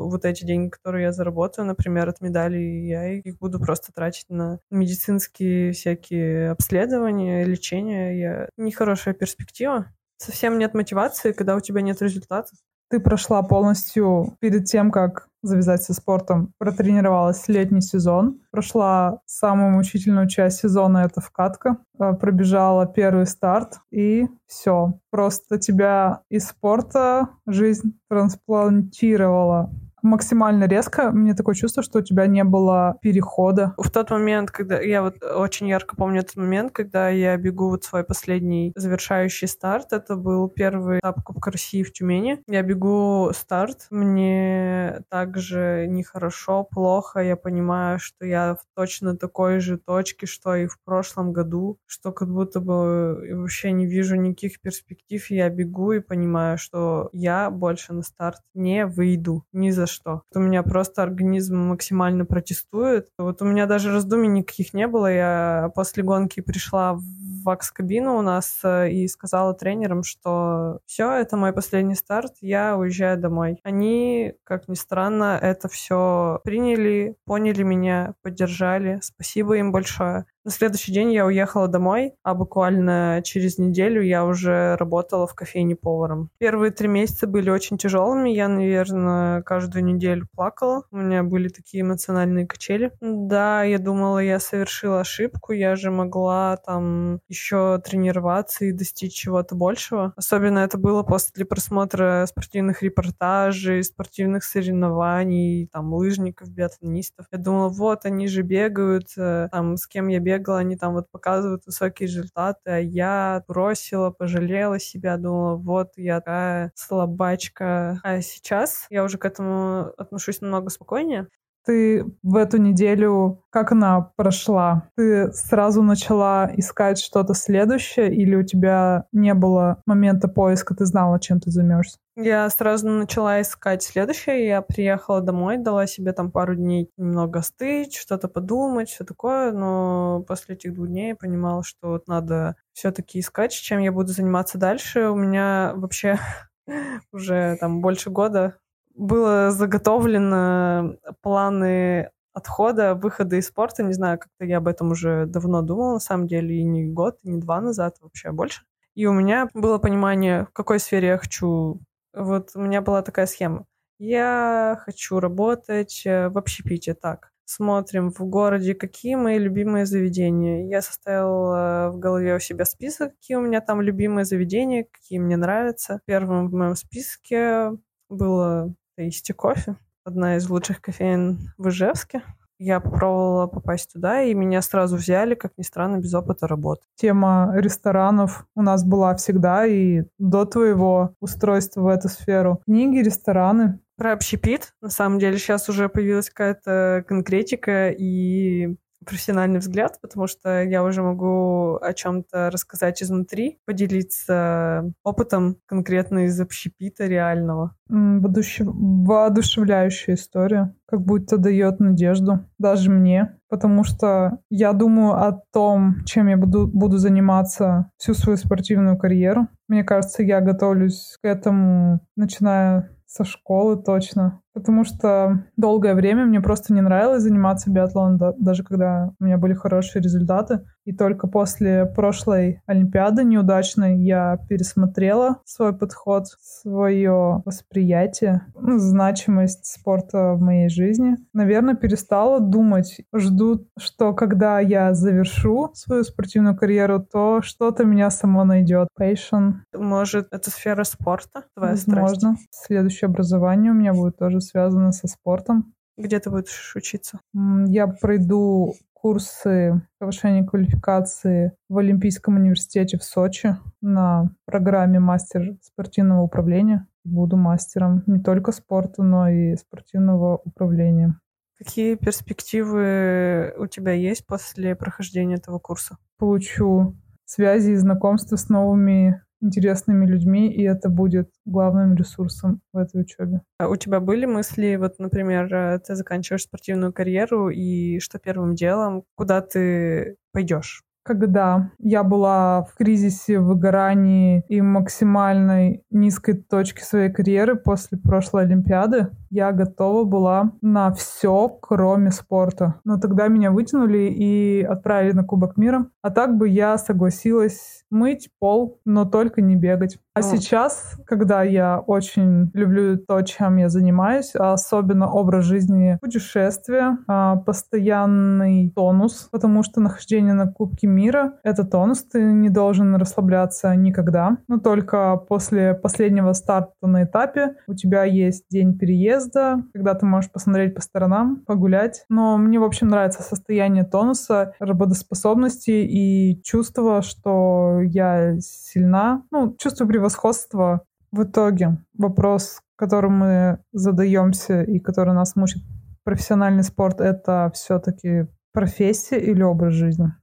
вот 0.10 0.26
эти 0.26 0.44
деньги, 0.44 0.70
которые 0.70 1.04
я 1.06 1.12
заработаю, 1.14 1.66
например, 1.66 2.10
от 2.10 2.20
медалей, 2.20 2.88
я 2.88 3.08
их 3.14 3.21
буду 3.30 3.60
просто 3.60 3.94
тратить 3.94 4.30
на 4.30 4.60
медицинские 4.70 5.72
всякие 5.74 6.52
обследования, 6.52 7.44
лечение. 7.46 8.20
Я... 8.20 8.50
Нехорошая 8.58 9.14
перспектива. 9.14 9.88
Совсем 10.18 10.58
нет 10.58 10.74
мотивации, 10.74 11.32
когда 11.32 11.56
у 11.56 11.60
тебя 11.60 11.82
нет 11.82 12.02
результатов. 12.02 12.58
Ты 12.92 13.00
прошла 13.00 13.42
полностью 13.42 14.36
перед 14.42 14.66
тем, 14.66 14.92
как 14.92 15.30
завязать 15.44 15.82
со 15.82 15.94
спортом, 15.94 16.54
протренировалась 16.58 17.48
летний 17.48 17.82
сезон, 17.82 18.42
прошла 18.52 19.22
самую 19.26 19.72
мучительную 19.72 20.28
часть 20.28 20.60
сезона, 20.60 21.00
это 21.00 21.22
вкатка, 21.22 21.78
э, 21.98 22.14
пробежала 22.14 22.86
первый 22.86 23.26
старт, 23.26 23.80
и 23.92 24.28
все. 24.46 25.00
Просто 25.10 25.58
тебя 25.58 26.22
из 26.30 26.48
спорта 26.48 27.30
жизнь 27.48 27.98
трансплантировала 28.10 29.72
максимально 30.02 30.66
резко. 30.66 31.12
Мне 31.12 31.34
такое 31.34 31.56
чувство, 31.56 31.84
что 31.84 32.00
у 32.00 32.02
тебя 32.02 32.28
не 32.28 32.44
было 32.44 32.98
перехода. 33.02 33.74
В 33.78 33.90
тот 33.90 34.10
момент, 34.10 34.52
когда 34.52 34.80
я 34.80 35.02
вот 35.02 35.24
очень 35.24 35.68
ярко 35.68 35.96
помню 35.96 36.22
этот 36.22 36.36
момент, 36.36 36.72
когда 36.72 37.10
я 37.10 37.38
бегу 37.38 37.70
вот 37.70 37.84
свой 37.84 38.04
последний 38.04 38.74
завершающий 38.76 39.48
старт, 39.48 39.94
это 39.94 40.16
был 40.16 40.48
первый 40.50 41.00
этап 41.00 41.24
Кубка 41.24 41.52
России 41.52 41.84
в 41.84 41.94
Тюмени. 41.94 42.42
Я 42.48 42.62
бегу 42.62 43.32
старт, 43.34 43.88
мне 43.90 45.04
также 45.10 45.86
нехорошо, 45.88 46.64
плохо, 46.64 47.20
я 47.20 47.36
понимаю, 47.36 48.00
что 48.00 48.26
я 48.26 48.56
в 48.56 48.66
точно 48.76 49.18
такой 49.18 49.60
же 49.60 49.78
точке, 49.78 50.26
что 50.26 50.56
и 50.56 50.68
в 50.68 50.78
прошлом 50.84 51.34
году, 51.34 51.78
что 51.86 52.12
как 52.12 52.30
будто 52.30 52.60
бы 52.60 53.20
вообще 53.34 53.72
не 53.72 53.86
вижу 53.86 54.16
никаких 54.16 54.62
перспектив, 54.62 55.30
я 55.30 55.50
бегу 55.50 55.92
и 55.94 56.00
понимаю, 56.00 56.58
что 56.58 57.10
я 57.14 57.50
больше 57.50 57.94
на 57.94 58.02
старт 58.02 58.40
не 58.54 58.86
выйду 58.86 59.46
ни 59.52 59.70
за 59.70 59.86
что. 59.92 60.24
У 60.34 60.40
меня 60.40 60.64
просто 60.64 61.04
организм 61.04 61.58
максимально 61.58 62.26
протестует. 62.26 63.10
Вот 63.18 63.42
у 63.42 63.46
меня 63.46 63.66
даже 63.66 63.92
раздумий 63.92 64.30
никаких 64.30 64.74
не 64.74 64.88
было. 64.88 65.12
Я 65.12 65.72
после 65.76 66.04
гонки 66.04 66.40
пришла 66.42 66.94
в 66.94 67.02
вакс-кабину 67.44 68.18
у 68.18 68.22
нас 68.22 68.60
э, 68.64 68.92
и 68.92 69.08
сказала 69.08 69.54
тренерам, 69.54 70.04
что 70.04 70.80
все, 70.86 71.12
это 71.12 71.38
мой 71.38 71.54
последний 71.54 71.96
старт, 71.96 72.34
я 72.42 72.78
уезжаю 72.78 73.20
домой. 73.20 73.60
Они, 73.64 74.34
как 74.44 74.68
ни 74.68 74.76
странно, 74.76 75.38
это 75.42 75.68
все 75.68 76.40
приняли, 76.44 77.16
поняли 77.26 77.64
меня, 77.64 78.14
поддержали. 78.22 79.00
Спасибо 79.02 79.58
им 79.58 79.72
большое. 79.72 80.26
На 80.44 80.50
следующий 80.50 80.92
день 80.92 81.14
я 81.14 81.28
уехала 81.28 81.68
домой, 81.68 82.16
а 82.24 82.34
буквально 82.34 83.22
через 83.24 83.60
неделю 83.60 84.02
я 84.02 84.26
уже 84.26 84.76
работала 84.78 85.28
в 85.28 85.36
кофейне 85.36 85.76
поваром. 85.76 86.32
Первые 86.40 86.72
три 86.72 86.88
месяца 86.88 87.28
были 87.28 87.52
очень 87.52 87.78
тяжелыми. 87.78 88.32
Я, 88.32 88.48
наверное, 88.48 89.44
каждую 89.44 89.86
неделю 89.86 90.28
плакала. 90.34 90.84
У 90.90 90.98
меня 90.98 91.22
были 91.22 91.48
такие 91.50 91.82
эмоциональные 91.82 92.48
качели. 92.48 92.92
Да, 93.02 93.62
я 93.62 93.78
думала, 93.78 94.18
я 94.18 94.40
совершила 94.40 95.02
ошибку. 95.02 95.52
Я 95.54 95.76
же 95.76 95.92
могла 95.92 96.58
там 96.58 97.20
еще 97.28 97.80
тренироваться 97.86 98.66
и 98.66 98.72
достичь 98.72 99.14
чего-то 99.14 99.54
большего. 99.54 100.12
Особенно 100.16 100.60
это 100.60 100.80
было 100.80 101.04
после 101.04 101.46
просмотра 101.46 102.26
спортивных 102.28 102.82
репортажей, 102.82 103.84
спортивных 103.84 104.44
соревнований, 104.44 105.68
там, 105.72 105.94
лыжников, 105.94 106.50
биатлонистов. 106.50 107.28
Я 107.32 107.38
думала, 107.38 107.70
вот, 107.70 108.06
они 108.06 108.28
же 108.28 108.42
бегают, 108.42 109.10
э, 109.18 109.48
там, 109.52 109.78
с 109.78 109.86
кем 109.86 110.08
я 110.08 110.18
бегаю 110.18 110.31
бегала, 110.38 110.60
они 110.60 110.76
там 110.78 110.94
вот 110.94 111.10
показывают 111.12 111.66
высокие 111.66 112.08
результаты, 112.08 112.60
а 112.72 112.78
я 112.80 113.44
бросила, 113.48 114.12
пожалела 114.12 114.80
себя, 114.80 115.18
думала, 115.18 115.56
вот 115.58 115.90
я 115.98 116.20
такая 116.22 116.72
слабачка. 116.76 118.00
А 118.04 118.22
сейчас 118.22 118.88
я 118.90 119.04
уже 119.04 119.18
к 119.18 119.26
этому 119.26 119.94
отношусь 119.98 120.42
намного 120.42 120.70
спокойнее. 120.70 121.28
Ты 121.66 122.06
в 122.24 122.36
эту 122.36 122.58
неделю, 122.58 123.44
как 123.50 123.72
она 123.72 124.12
прошла? 124.16 124.90
Ты 124.96 125.32
сразу 125.32 125.84
начала 125.84 126.50
искать 126.56 127.00
что-то 127.00 127.34
следующее 127.34 128.14
или 128.14 128.36
у 128.36 128.44
тебя 128.44 129.06
не 129.12 129.34
было 129.34 129.82
момента 129.86 130.28
поиска, 130.28 130.76
ты 130.76 130.86
знала, 130.86 131.20
чем 131.20 131.40
ты 131.40 131.52
займешься? 131.52 131.98
Я 132.18 132.50
сразу 132.50 132.90
начала 132.90 133.42
искать 133.42 133.84
следующее. 133.84 134.46
Я 134.48 134.62
приехала 134.62 135.22
домой, 135.22 135.58
дала 135.58 135.88
себе 135.88 136.12
там 136.12 136.30
пару 136.30 136.56
дней 136.56 136.90
немного 136.98 137.40
остыть, 137.40 137.96
что-то 137.96 138.28
подумать, 138.28 138.90
все 138.90 139.06
такое. 139.06 139.52
Но 139.52 140.24
после 140.28 140.56
этих 140.56 140.74
двух 140.74 140.88
дней 140.88 141.10
я 141.10 141.16
понимала, 141.16 141.64
что 141.64 141.90
вот 141.90 142.08
надо 142.08 142.58
все-таки 142.74 143.20
искать, 143.20 143.54
чем 143.54 143.80
я 143.80 143.92
буду 143.92 144.10
заниматься 144.10 144.58
дальше. 144.58 145.10
У 145.10 145.16
меня 145.16 145.74
вообще 145.76 146.20
уже 147.14 147.58
там 147.60 147.82
больше 147.82 148.10
года 148.10 148.58
было 148.96 149.52
заготовлено 149.52 150.96
планы 151.22 152.10
отхода, 152.34 152.96
выхода 152.96 153.36
из 153.38 153.48
спорта. 153.48 153.84
Не 153.84 153.94
знаю, 153.94 154.20
как-то 154.20 154.46
я 154.46 154.58
об 154.58 154.68
этом 154.68 154.92
уже 154.92 155.26
давно 155.26 155.62
думала, 155.62 155.94
на 155.94 156.00
самом 156.00 156.28
деле, 156.28 156.56
и 156.56 156.64
не 156.64 156.86
год, 156.88 157.18
и 157.24 157.30
не 157.30 157.40
два 157.40 157.62
назад, 157.62 157.98
вообще 158.02 158.32
больше. 158.32 158.64
И 158.96 159.06
у 159.06 159.14
меня 159.14 159.50
было 159.54 159.78
понимание, 159.78 160.46
в 160.46 160.54
какой 160.54 160.80
сфере 160.80 161.10
я 161.10 161.18
хочу. 161.18 161.82
Вот 162.14 162.52
у 162.56 162.62
меня 162.62 162.82
была 162.82 163.02
такая 163.02 163.26
схема. 163.26 163.66
Я 164.00 164.82
хочу 164.86 165.20
работать 165.20 166.02
э, 166.06 166.30
в 166.30 166.38
общепите, 166.38 166.94
так. 166.94 167.32
Смотрим 167.46 168.12
в 168.12 168.20
городе, 168.22 168.74
какие 168.74 169.16
мои 169.16 169.38
любимые 169.38 169.86
заведения. 169.86 170.68
Я 170.68 170.82
составила 170.82 171.92
в 171.94 172.00
голове 172.00 172.36
у 172.36 172.40
себя 172.40 172.66
список, 172.66 173.14
какие 173.14 173.38
у 173.38 173.42
меня 173.42 173.62
там 173.62 173.82
любимые 173.82 174.26
заведения, 174.26 174.86
какие 174.92 175.20
мне 175.20 175.38
нравятся. 175.38 176.02
Первым 176.06 176.50
в 176.50 176.54
моем 176.54 176.76
списке 176.76 177.72
было 178.10 178.74
Tasty 179.02 179.34
кофе, 179.34 179.78
одна 180.04 180.38
из 180.38 180.48
лучших 180.48 180.80
кофеин 180.80 181.52
в 181.58 181.70
Ижевске. 181.70 182.22
Я 182.60 182.80
попробовала 182.80 183.48
попасть 183.48 183.92
туда, 183.92 184.22
и 184.22 184.36
меня 184.36 184.62
сразу 184.62 184.96
взяли, 184.96 185.34
как 185.34 185.54
ни 185.58 185.64
странно, 185.64 185.98
без 185.98 186.14
опыта 186.14 186.46
работы. 186.46 186.84
Тема 186.94 187.52
ресторанов 187.56 188.46
у 188.56 188.62
нас 188.62 188.84
была 188.84 189.16
всегда 189.16 189.66
и 189.66 190.04
до 190.20 190.46
твоего 190.46 191.16
устройства 191.20 191.82
в 191.82 191.88
эту 191.88 192.10
сферу. 192.10 192.62
Книги, 192.66 193.00
рестораны. 193.00 193.80
Про 193.98 194.14
общепит. 194.14 194.76
На 194.82 194.90
самом 194.90 195.18
деле 195.18 195.40
сейчас 195.40 195.68
уже 195.68 195.90
появилась 195.90 196.30
какая-то 196.30 197.04
конкретика, 197.08 197.90
и 197.90 198.76
профессиональный 199.06 199.60
взгляд, 199.60 200.00
потому 200.02 200.28
что 200.28 200.64
я 200.64 200.84
уже 200.84 201.02
могу 201.02 201.78
о 201.82 201.94
чем-то 201.94 202.50
рассказать 202.52 203.02
изнутри, 203.02 203.60
поделиться 203.66 204.92
опытом 205.04 205.58
конкретно 205.66 206.26
из 206.26 206.40
общепита 206.40 207.08
реального. 207.08 207.76
Воодушев... 207.90 208.68
Воодушевляющая 208.72 210.16
история, 210.16 210.74
как 210.86 211.02
будто 211.02 211.38
дает 211.38 211.80
надежду 211.80 212.46
даже 212.58 212.92
мне, 212.92 213.38
потому 213.50 213.84
что 213.84 214.40
я 214.50 214.74
думаю 214.74 215.14
о 215.14 215.42
том, 215.52 216.04
чем 216.06 216.28
я 216.28 216.38
буду, 216.38 216.68
буду 216.68 216.98
заниматься 216.98 217.90
всю 217.98 218.14
свою 218.14 218.38
спортивную 218.38 218.98
карьеру. 218.98 219.48
Мне 219.68 219.84
кажется, 219.84 220.24
я 220.24 220.42
готовлюсь 220.42 221.18
к 221.22 221.26
этому, 221.26 222.02
начиная 222.16 222.90
со 223.12 223.26
школы 223.26 223.82
точно. 223.84 224.42
Потому 224.54 224.84
что 224.84 225.46
долгое 225.56 225.96
время 225.96 226.26
мне 226.26 226.42
просто 226.42 226.74
не 226.74 226.82
нравилось 226.82 227.24
заниматься 227.24 227.72
биатлоном, 227.72 228.18
да, 228.18 228.34
даже 228.38 228.64
когда 228.64 229.12
у 229.20 229.24
меня 229.24 229.38
были 229.38 229.54
хорошие 229.54 230.02
результаты. 230.02 230.62
И 230.84 230.94
только 230.94 231.28
после 231.28 231.86
прошлой 231.86 232.62
Олимпиады 232.66 233.24
неудачной 233.24 234.04
я 234.04 234.40
пересмотрела 234.50 235.38
свой 235.46 235.78
подход, 235.78 236.26
свое 236.42 237.42
восприятие, 237.46 238.42
ну, 238.60 238.78
значимость 238.80 239.66
спорта 239.66 240.34
в 240.34 240.42
моей 240.42 240.70
жизни. 240.70 241.18
Наверное, 241.34 241.76
перестала 241.76 242.40
думать, 242.40 243.02
жду, 243.16 243.68
что 243.80 244.14
когда 244.14 244.60
я 244.60 244.94
завершу 244.94 245.72
свою 245.74 246.04
спортивную 246.04 246.58
карьеру, 246.58 247.00
то 247.00 247.42
что-то 247.42 247.86
меня 247.86 248.10
само 248.10 248.44
найдет. 248.44 248.88
Passion. 249.00 249.54
Может, 249.74 250.28
это 250.32 250.50
сфера 250.50 250.84
спорта? 250.84 251.44
Твоя 251.56 251.72
Возможно. 251.72 252.18
Страсть? 252.18 252.48
Следующее 252.52 253.08
образование 253.08 253.72
у 253.72 253.76
меня 253.76 253.94
будет 253.94 254.18
тоже 254.18 254.41
связано 254.42 254.92
со 254.92 255.08
спортом. 255.08 255.74
Где 255.98 256.20
ты 256.20 256.30
будешь 256.30 256.76
учиться? 256.76 257.20
Я 257.68 257.88
пройду 257.88 258.74
курсы 258.94 259.82
повышения 259.98 260.44
квалификации 260.44 261.54
в 261.70 261.78
Олимпийском 261.78 262.36
университете 262.36 262.98
в 262.98 263.04
Сочи 263.04 263.56
на 263.82 264.30
программе 264.46 265.00
мастер 265.00 265.58
спортивного 265.62 266.22
управления. 266.22 266.88
Буду 267.04 267.36
мастером 267.36 268.04
не 268.06 268.20
только 268.20 268.52
спорта, 268.52 269.02
но 269.02 269.28
и 269.28 269.56
спортивного 269.56 270.38
управления. 270.46 271.20
Какие 271.58 271.96
перспективы 271.96 273.54
у 273.58 273.68
тебя 273.68 273.92
есть 273.92 274.26
после 274.26 274.76
прохождения 274.76 275.36
этого 275.36 275.60
курса? 275.60 275.98
Получу 276.18 276.96
связи 277.26 277.72
и 277.72 277.76
знакомства 277.76 278.36
с 278.36 278.50
новыми 278.50 279.22
интересными 279.42 280.06
людьми, 280.06 280.52
и 280.54 280.64
это 280.64 280.90
будет 280.90 281.30
главным 281.46 281.96
ресурсом 281.96 282.62
в 282.74 282.78
этой 282.78 283.02
учебе. 283.02 283.42
А 283.58 283.68
у 283.68 283.76
тебя 283.76 284.00
были 284.00 284.26
мысли, 284.26 284.76
вот, 284.76 285.00
например, 285.00 285.54
э, 285.54 285.80
ты 285.80 285.96
заканчиваешь 285.96 286.44
спортивную 286.44 286.94
карьеру, 286.94 287.50
и 287.50 288.00
что 288.00 288.20
первым 288.20 288.56
делом, 288.56 289.04
куда 289.16 289.42
ты 289.42 290.18
пойдешь? 290.32 290.84
Когда 291.12 291.72
я 291.80 292.04
была 292.04 292.64
в 292.64 292.76
кризисе, 292.76 293.40
в 293.40 293.48
выгорании 293.48 294.46
и 294.48 294.62
максимальной 294.62 295.84
низкой 295.92 296.34
точке 296.34 296.86
своей 296.86 297.12
карьеры 297.12 297.58
после 297.58 297.98
прошлой 297.98 298.44
Олимпиады, 298.44 299.10
я 299.30 299.52
готова 299.52 300.04
была 300.06 300.52
на 300.62 300.94
все, 300.94 301.50
кроме 301.62 302.12
спорта. 302.12 302.76
Но 302.86 302.98
тогда 302.98 303.28
меня 303.28 303.52
вытянули 303.52 304.14
и 304.14 304.62
отправили 304.62 305.14
на 305.14 305.24
Кубок 305.24 305.58
мира. 305.58 305.88
А 306.02 306.12
так 306.12 306.38
бы 306.38 306.48
я 306.50 306.78
согласилась 306.78 307.84
мыть 307.90 308.30
пол, 308.40 308.80
но 308.86 309.06
только 309.06 309.42
не 309.42 309.56
бегать. 309.56 309.98
А 310.14 310.20
О. 310.20 310.24
сейчас, 310.24 310.98
когда 311.06 311.44
я 311.44 311.80
очень 311.80 312.52
люблю 312.54 312.98
то, 312.98 313.22
чем 313.22 313.58
я 313.58 313.70
занимаюсь, 313.70 314.34
а 314.36 314.54
особенно 314.54 315.10
образ 315.10 315.46
жизни, 315.46 315.98
путешествия, 316.02 316.98
а, 317.08 317.38
постоянный 317.38 318.72
тонус, 318.76 319.30
потому 319.32 319.64
что 319.64 319.80
нахождение 319.80 320.34
на 320.34 320.52
Кубке 320.52 320.88
мира— 320.88 321.01
это 321.10 321.64
тонус, 321.64 322.04
ты 322.04 322.22
не 322.22 322.50
должен 322.50 322.96
расслабляться 322.96 323.76
никогда. 323.76 324.38
Но 324.48 324.60
только 324.60 325.18
после 325.18 325.74
последнего 325.74 326.34
старта 326.34 326.74
на 326.82 327.04
этапе 327.04 327.56
у 327.68 327.74
тебя 327.74 328.04
есть 328.04 328.46
день 328.50 328.78
переезда, 328.78 329.64
когда 329.74 329.96
ты 329.96 330.06
можешь 330.06 330.32
посмотреть 330.32 330.76
по 330.76 330.82
сторонам, 330.82 331.44
погулять. 331.46 332.06
Но 332.10 332.38
мне, 332.38 332.60
в 332.60 332.64
общем, 332.64 332.88
нравится 332.90 333.24
состояние 333.24 333.84
тонуса, 333.84 334.54
работоспособности 334.60 335.72
и 335.72 336.42
чувство, 336.44 337.02
что 337.02 337.80
я 337.82 338.40
сильна. 338.40 339.24
Ну, 339.32 339.56
чувство 339.58 339.86
превосходства. 339.86 340.82
В 341.12 341.24
итоге 341.24 341.78
вопрос, 341.98 342.62
который 342.78 343.10
мы 343.10 343.60
задаемся 343.74 344.62
и 344.62 344.80
который 344.80 345.14
нас 345.14 345.36
мучит 345.36 345.62
профессиональный 346.04 346.64
спорт, 346.64 347.02
это 347.02 347.52
все-таки 347.54 348.28
профессия 348.54 349.20
или 349.20 349.44
образ 349.44 349.74
жизни? 349.74 350.14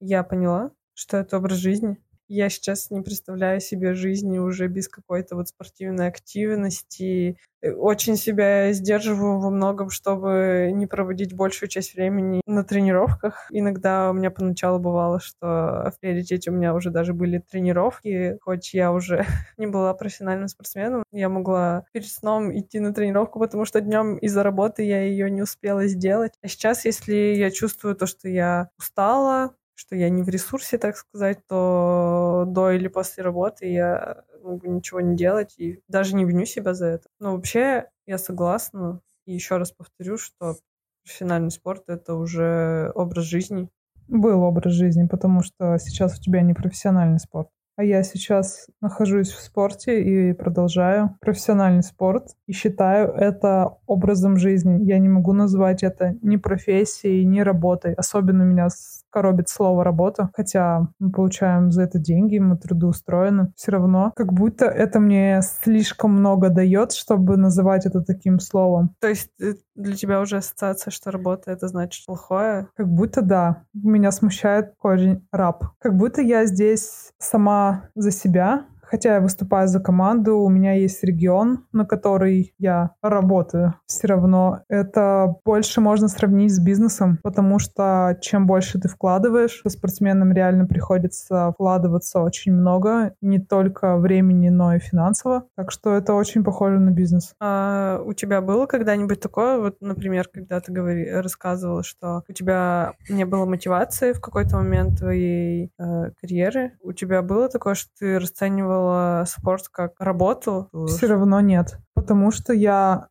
Я 0.00 0.22
поняла, 0.22 0.70
что 0.94 1.16
это 1.18 1.38
образ 1.38 1.58
жизни. 1.58 1.98
Я 2.30 2.50
сейчас 2.50 2.90
не 2.90 3.00
представляю 3.00 3.58
себе 3.58 3.94
жизни 3.94 4.36
уже 4.38 4.68
без 4.68 4.86
какой-то 4.86 5.34
вот 5.34 5.48
спортивной 5.48 6.08
активности. 6.08 7.38
Э, 7.62 7.72
очень 7.72 8.16
себя 8.16 8.70
сдерживаю 8.74 9.40
во 9.40 9.48
многом, 9.48 9.88
чтобы 9.88 10.70
не 10.74 10.86
проводить 10.86 11.34
большую 11.34 11.70
часть 11.70 11.94
времени 11.94 12.42
на 12.44 12.64
тренировках. 12.64 13.46
Иногда 13.50 14.10
у 14.10 14.12
меня 14.12 14.30
поначалу 14.30 14.78
бывало, 14.78 15.20
что 15.20 15.90
в 15.90 15.98
приоритете 16.00 16.50
у 16.50 16.54
меня 16.54 16.74
уже 16.74 16.90
даже 16.90 17.14
были 17.14 17.38
тренировки, 17.38 18.36
хоть 18.42 18.74
я 18.74 18.92
уже 18.92 19.24
не 19.56 19.66
была 19.66 19.94
профессиональным 19.94 20.48
спортсменом. 20.48 21.04
Я 21.10 21.30
могла 21.30 21.86
перед 21.92 22.08
сном 22.08 22.54
идти 22.54 22.78
на 22.78 22.92
тренировку, 22.92 23.38
потому 23.40 23.64
что 23.64 23.80
днем 23.80 24.18
из-за 24.18 24.42
работы 24.42 24.82
я 24.82 25.00
ее 25.00 25.30
не 25.30 25.40
успела 25.40 25.86
сделать. 25.86 26.34
А 26.42 26.48
сейчас, 26.48 26.84
если 26.84 27.14
я 27.14 27.50
чувствую 27.50 27.96
то, 27.96 28.04
что 28.04 28.28
я 28.28 28.68
устала, 28.78 29.54
что 29.78 29.94
я 29.94 30.10
не 30.10 30.24
в 30.24 30.28
ресурсе, 30.28 30.76
так 30.76 30.96
сказать, 30.96 31.38
то 31.46 32.44
до 32.48 32.72
или 32.72 32.88
после 32.88 33.22
работы 33.22 33.70
я 33.70 34.24
могу 34.42 34.66
ничего 34.66 35.00
не 35.00 35.14
делать 35.14 35.54
и 35.56 35.80
даже 35.86 36.16
не 36.16 36.24
виню 36.24 36.46
себя 36.46 36.74
за 36.74 36.86
это. 36.86 37.08
Но 37.20 37.36
вообще 37.36 37.86
я 38.04 38.18
согласна. 38.18 39.00
И 39.24 39.34
еще 39.34 39.56
раз 39.56 39.70
повторю, 39.70 40.18
что 40.18 40.56
профессиональный 41.04 41.52
спорт— 41.52 41.84
это 41.86 42.14
уже 42.14 42.90
образ 42.96 43.24
жизни. 43.26 43.68
Был 44.08 44.42
образ 44.42 44.72
жизни, 44.72 45.06
потому 45.06 45.42
что 45.42 45.78
сейчас 45.78 46.18
у 46.18 46.22
тебя 46.22 46.42
не 46.42 46.54
профессиональный 46.54 47.20
спорт. 47.20 47.48
А 47.78 47.84
я 47.84 48.02
сейчас 48.02 48.66
нахожусь 48.80 49.30
в 49.30 49.40
спорте 49.40 50.02
и 50.02 50.32
продолжаю 50.32 51.16
профессиональный 51.20 51.84
спорт. 51.84 52.34
И 52.48 52.52
считаю 52.52 53.12
это 53.12 53.76
образом 53.86 54.36
жизни. 54.36 54.82
Я 54.82 54.98
не 54.98 55.08
могу 55.08 55.32
назвать 55.32 55.84
это 55.84 56.16
ни 56.20 56.38
профессией, 56.38 57.24
ни 57.24 57.38
работой. 57.38 57.94
Особенно 57.94 58.42
меня 58.42 58.66
коробит 59.10 59.48
слово 59.48 59.84
работа, 59.84 60.30
хотя 60.34 60.88
мы 60.98 61.10
получаем 61.10 61.70
за 61.70 61.82
это 61.82 61.98
деньги, 61.98 62.38
мы 62.38 62.56
трудоустроены. 62.56 63.52
Все 63.56 63.72
равно, 63.72 64.12
как 64.16 64.32
будто 64.32 64.66
это 64.66 65.00
мне 65.00 65.40
слишком 65.42 66.12
много 66.12 66.50
дает, 66.50 66.92
чтобы 66.92 67.36
называть 67.36 67.86
это 67.86 68.02
таким 68.02 68.38
словом. 68.40 68.94
То 69.00 69.08
есть 69.08 69.30
э, 69.40 69.54
для 69.74 69.96
тебя 69.96 70.20
уже 70.20 70.38
ассоциация, 70.38 70.90
что 70.90 71.10
работа 71.10 71.50
это 71.50 71.68
значит 71.68 72.04
плохое? 72.06 72.68
Как 72.76 72.88
будто 72.88 73.22
да. 73.22 73.62
Меня 73.72 74.10
смущает 74.10 74.74
корень 74.76 75.26
раб. 75.32 75.64
Как 75.78 75.96
будто 75.96 76.20
я 76.20 76.44
здесь 76.44 77.12
сама 77.18 77.67
за 77.96 78.10
себя, 78.10 78.64
Хотя 78.90 79.14
я 79.14 79.20
выступаю 79.20 79.68
за 79.68 79.80
команду, 79.80 80.38
у 80.38 80.48
меня 80.48 80.72
есть 80.72 81.04
регион, 81.04 81.66
на 81.72 81.84
который 81.84 82.54
я 82.58 82.92
работаю. 83.02 83.74
Все 83.86 84.06
равно 84.06 84.60
это 84.68 85.36
больше 85.44 85.80
можно 85.80 86.08
сравнить 86.08 86.54
с 86.54 86.58
бизнесом, 86.58 87.18
потому 87.22 87.58
что 87.58 88.16
чем 88.22 88.46
больше 88.46 88.80
ты 88.80 88.88
вкладываешь, 88.88 89.62
спортсменам 89.66 90.32
реально 90.32 90.66
приходится 90.66 91.52
вкладываться 91.52 92.20
очень 92.20 92.52
много, 92.52 93.12
не 93.20 93.38
только 93.38 93.98
времени, 93.98 94.48
но 94.48 94.74
и 94.74 94.78
финансово. 94.78 95.44
Так 95.54 95.70
что 95.70 95.94
это 95.94 96.14
очень 96.14 96.42
похоже 96.42 96.78
на 96.78 96.90
бизнес. 96.90 97.34
А 97.40 98.00
у 98.04 98.14
тебя 98.14 98.40
было 98.40 98.66
когда-нибудь 98.66 99.20
такое, 99.20 99.58
вот, 99.58 99.76
например, 99.80 100.28
когда 100.32 100.60
ты 100.60 100.72
говори, 100.72 101.10
рассказывала, 101.10 101.82
что 101.82 102.22
у 102.28 102.32
тебя 102.32 102.94
не 103.08 103.26
было 103.26 103.44
мотивации 103.44 104.12
в 104.12 104.20
какой-то 104.20 104.56
момент 104.56 104.98
твоей 104.98 105.70
э, 105.78 106.10
карьеры? 106.20 106.72
У 106.82 106.92
тебя 106.92 107.22
было 107.22 107.48
такое, 107.48 107.74
что 107.74 107.90
ты 107.98 108.18
расценивал 108.18 108.77
рассматривала 108.78 109.24
спорт 109.26 109.68
как 109.68 109.92
работу? 110.00 110.68
Все 110.86 111.06
равно 111.06 111.40
нет. 111.40 111.78
Потому 111.94 112.30
что 112.30 112.52
я 112.52 113.08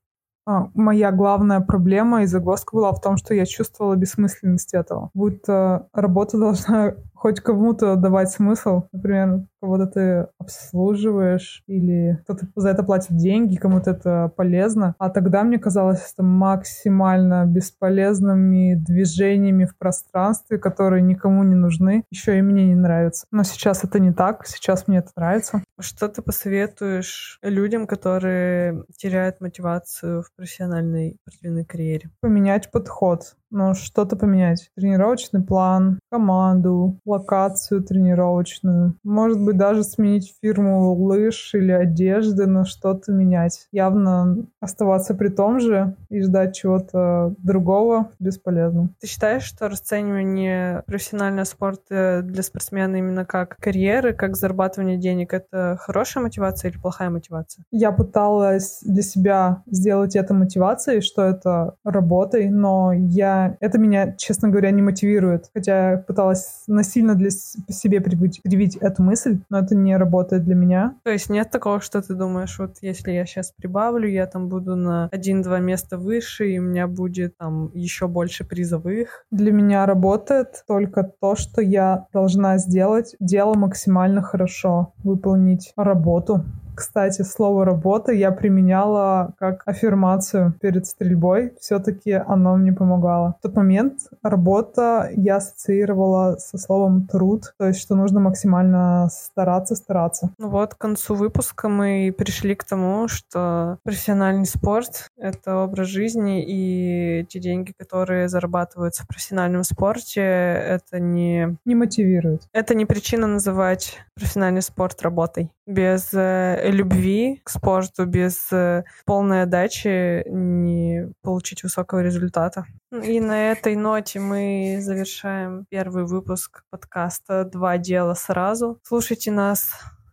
моя 0.74 1.12
главная 1.12 1.60
проблема 1.60 2.24
и 2.24 2.26
загвоздка 2.26 2.76
была 2.76 2.92
в 2.92 3.02
том, 3.02 3.18
что 3.18 3.34
я 3.34 3.46
чувствовала 3.46 3.96
бессмысленность 3.96 4.74
этого. 4.74 5.10
Будто 5.14 5.88
работа 5.94 6.38
должна 6.38 6.94
хоть 7.14 7.42
кому-то 7.42 7.96
давать 7.96 8.30
смысл. 8.30 8.84
Например, 8.92 9.42
кого-то 9.62 9.88
ты 9.88 10.28
обслуживаешь 10.40 11.64
или 11.68 12.20
кто-то 12.24 12.48
за 12.56 12.70
это 12.70 12.84
платит 12.84 13.18
деньги, 13.18 13.56
кому-то 13.56 13.92
это 13.92 14.32
полезно. 14.36 14.96
А 15.00 15.10
тогда 15.10 15.44
мне 15.44 15.58
казалось 15.58 16.12
это 16.14 16.24
максимально 16.24 17.46
бесполезными 17.46 18.76
движениями 18.76 19.66
в 19.66 19.78
пространстве, 19.78 20.58
которые 20.58 21.02
никому 21.02 21.44
не 21.44 21.56
нужны, 21.56 22.04
еще 22.12 22.38
и 22.38 22.42
мне 22.42 22.68
не 22.68 22.76
нравятся. 22.76 23.26
Но 23.32 23.44
сейчас 23.44 23.84
это 23.84 24.00
не 24.00 24.14
так, 24.14 24.46
сейчас 24.46 24.88
мне 24.88 25.00
это 25.00 25.10
нравится. 25.16 25.64
Что 25.80 26.08
ты 26.08 26.24
посоветуешь 26.24 27.38
людям, 27.44 27.86
которые 27.86 28.84
теряют 28.98 29.42
мотивацию 29.42 30.24
в 30.24 30.32
профессиональной 30.36 31.18
спортивной 31.22 31.66
карьере? 31.66 32.10
Поменять 32.20 32.72
подход 32.72 33.36
ну, 33.50 33.74
что-то 33.74 34.16
поменять. 34.16 34.72
Тренировочный 34.76 35.42
план, 35.42 36.00
команду, 36.12 37.00
локацию 37.06 37.82
тренировочную. 37.84 38.96
Может 39.04 39.40
быть, 39.40 39.58
даже 39.58 39.84
сменить 39.84 40.36
фирму 40.42 40.94
лыж 40.94 41.54
или 41.54 41.72
одежды, 41.72 42.46
но 42.46 42.66
что-то 42.66 43.12
менять. 43.12 43.68
Явно 43.72 44.46
оставаться 44.60 45.14
при 45.16 45.30
том 45.30 45.60
же 45.60 45.96
и 46.10 46.22
ждать 46.22 46.56
чего-то 46.56 47.36
другого 47.38 48.12
бесполезно. 48.20 48.90
Ты 49.00 49.08
считаешь, 49.08 49.44
что 49.44 49.70
расценивание 49.70 50.84
профессионального 50.86 51.46
спорта 51.46 52.22
для 52.24 52.44
спортсмена 52.44 52.98
именно 52.98 53.26
как 53.26 53.56
карьеры, 53.58 54.14
как 54.14 54.36
зарабатывание 54.36 54.98
денег, 54.98 55.34
это 55.34 55.67
хорошая 55.76 56.24
мотивация 56.24 56.72
или 56.72 56.78
плохая 56.78 57.10
мотивация? 57.10 57.64
Я 57.72 57.92
пыталась 57.92 58.80
для 58.84 59.02
себя 59.02 59.64
сделать 59.68 60.16
это 60.16 60.34
мотивацией, 60.34 61.02
что 61.02 61.24
это 61.24 61.76
работой, 61.84 62.50
но 62.50 62.94
я 62.94 63.58
это 63.60 63.78
меня, 63.78 64.14
честно 64.14 64.50
говоря, 64.50 64.72
не 64.72 64.82
мотивирует. 64.82 65.50
Хотя 65.54 65.92
я 65.92 65.98
пыталась 65.98 66.64
насильно 66.68 67.16
для 67.16 67.30
себе 67.32 68.02
привить, 68.02 68.42
привить 68.44 68.78
эту 68.78 69.04
мысль, 69.04 69.40
но 69.50 69.60
это 69.60 69.76
не 69.76 69.98
работает 69.98 70.44
для 70.44 70.56
меня. 70.56 70.96
То 71.04 71.12
есть 71.12 71.30
нет 71.30 71.52
такого, 71.52 71.82
что 71.82 72.02
ты 72.02 72.14
думаешь, 72.14 72.58
вот 72.60 72.78
если 72.82 73.12
я 73.12 73.26
сейчас 73.26 73.52
прибавлю, 73.52 74.08
я 74.10 74.26
там 74.26 74.48
буду 74.50 74.76
на 74.76 75.10
один-два 75.12 75.60
места 75.60 75.98
выше, 75.98 76.50
и 76.50 76.60
у 76.60 76.64
меня 76.64 76.88
будет 76.88 77.38
там 77.38 77.72
еще 77.74 78.08
больше 78.08 78.46
призовых? 78.46 79.26
Для 79.32 79.52
меня 79.52 79.86
работает 79.86 80.64
только 80.68 81.04
то, 81.04 81.36
что 81.36 81.62
я 81.62 82.08
должна 82.14 82.58
сделать 82.58 83.16
дело 83.20 83.54
максимально 83.56 84.22
хорошо, 84.22 84.94
выполнить 85.04 85.57
работу 85.76 86.44
Кстати, 86.78 87.24
слово 87.24 87.66
«работа» 87.66 88.12
я 88.12 88.32
применяла 88.32 89.34
как 89.40 89.64
аффирмацию 89.66 90.54
перед 90.62 90.86
стрельбой. 90.86 91.54
Все-таки 91.60 92.12
оно 92.12 92.56
мне 92.56 92.72
помогало. 92.72 93.36
В 93.40 93.42
тот 93.42 93.56
момент 93.56 94.02
работа 94.22 95.10
я 95.16 95.38
ассоциировала 95.38 96.36
со 96.38 96.60
словом 96.60 97.08
«труд», 97.08 97.56
то 97.58 97.66
есть 97.66 97.82
что 97.82 97.96
нужно 97.96 98.20
максимально 98.20 99.10
стараться, 99.12 99.74
стараться. 99.74 100.30
Ну 100.38 100.50
вот, 100.50 100.76
к 100.76 100.78
концу 100.78 101.16
выпуска 101.16 101.68
мы 101.68 102.14
пришли 102.16 102.54
к 102.54 102.64
тому, 102.64 103.08
что 103.08 103.80
профессиональный 103.82 104.46
спорт— 104.46 105.10
это 105.18 105.64
образ 105.64 105.88
жизни, 105.88 106.46
и 106.48 107.26
те 107.26 107.40
деньги, 107.40 107.74
которые 107.76 108.30
зарабатываются 108.30 109.04
в 109.04 109.08
профессиональном 109.08 109.64
спорте, 109.64 110.22
это 110.22 111.00
не... 111.00 111.58
Не 111.66 111.74
мотивирует. 111.74 112.48
Это 112.54 112.76
не 112.76 112.86
причина 112.86 113.26
называть 113.26 113.98
профессиональный 114.14 114.62
спорт 114.62 115.02
работой. 115.02 115.50
Без 115.68 116.14
э, 116.14 116.72
любви 116.72 117.42
к 117.44 117.50
спорту, 117.50 118.06
без 118.06 118.52
э, 118.52 118.84
полной 119.06 119.44
отдачи 119.44 120.24
не 120.28 121.12
получить 121.22 121.62
высокого 121.62 122.00
результата. 122.02 122.66
И 122.92 123.20
на 123.20 123.52
этой 123.52 123.76
ноте 123.76 124.20
мы 124.20 124.78
завершаем 124.80 125.66
первый 125.70 126.06
выпуск 126.06 126.64
подкаста 126.70 127.44
«Два 127.44 127.78
дела 127.78 128.14
сразу». 128.14 128.80
Слушайте 128.84 129.30
нас 129.30 129.70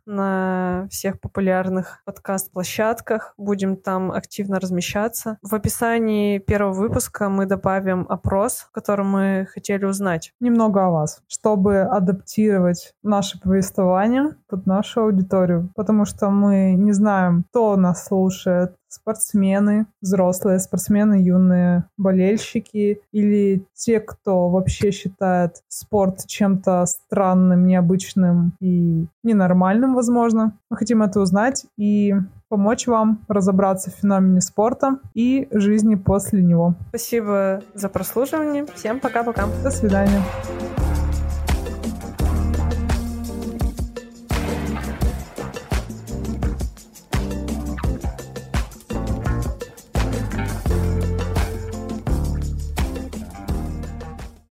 на 0.06 0.86
всех 0.90 1.20
популярных 1.20 2.00
подкаст-площадках. 2.04 3.34
Будем 3.36 3.76
там 3.76 4.12
активно 4.12 4.60
размещаться. 4.60 5.38
В 5.42 5.54
описании 5.54 6.38
первого 6.38 6.74
выпуска 6.74 7.28
мы 7.28 7.46
добавим 7.46 8.06
опрос, 8.08 8.66
в 8.68 8.72
котором 8.72 9.10
мы 9.10 9.46
хотели 9.52 9.84
узнать. 9.84 10.32
Немного 10.40 10.86
о 10.86 10.90
вас, 10.90 11.22
чтобы 11.28 11.80
адаптировать 11.80 12.94
наше 13.02 13.40
повествование 13.40 14.36
под 14.48 14.66
нашу 14.66 15.02
аудиторию, 15.02 15.70
потому 15.74 16.04
что 16.04 16.30
мы 16.30 16.74
не 16.74 16.92
знаем, 16.92 17.44
кто 17.50 17.76
нас 17.76 18.06
слушает, 18.06 18.74
спортсмены, 18.94 19.86
взрослые 20.00 20.58
спортсмены, 20.58 21.14
юные 21.14 21.84
болельщики 21.96 23.00
или 23.12 23.66
те, 23.74 24.00
кто 24.00 24.48
вообще 24.48 24.90
считает 24.90 25.62
спорт 25.68 26.26
чем-то 26.26 26.86
странным, 26.86 27.66
необычным 27.66 28.52
и 28.60 29.06
ненормальным, 29.22 29.94
возможно. 29.94 30.56
Мы 30.70 30.76
хотим 30.76 31.02
это 31.02 31.20
узнать 31.20 31.66
и 31.76 32.14
помочь 32.48 32.86
вам 32.86 33.24
разобраться 33.28 33.90
в 33.90 33.94
феномене 33.94 34.40
спорта 34.40 34.98
и 35.14 35.48
жизни 35.50 35.96
после 35.96 36.42
него. 36.42 36.74
Спасибо 36.90 37.62
за 37.74 37.88
прослушивание. 37.88 38.66
Всем 38.74 39.00
пока-пока. 39.00 39.48
До 39.62 39.70
свидания. 39.70 40.22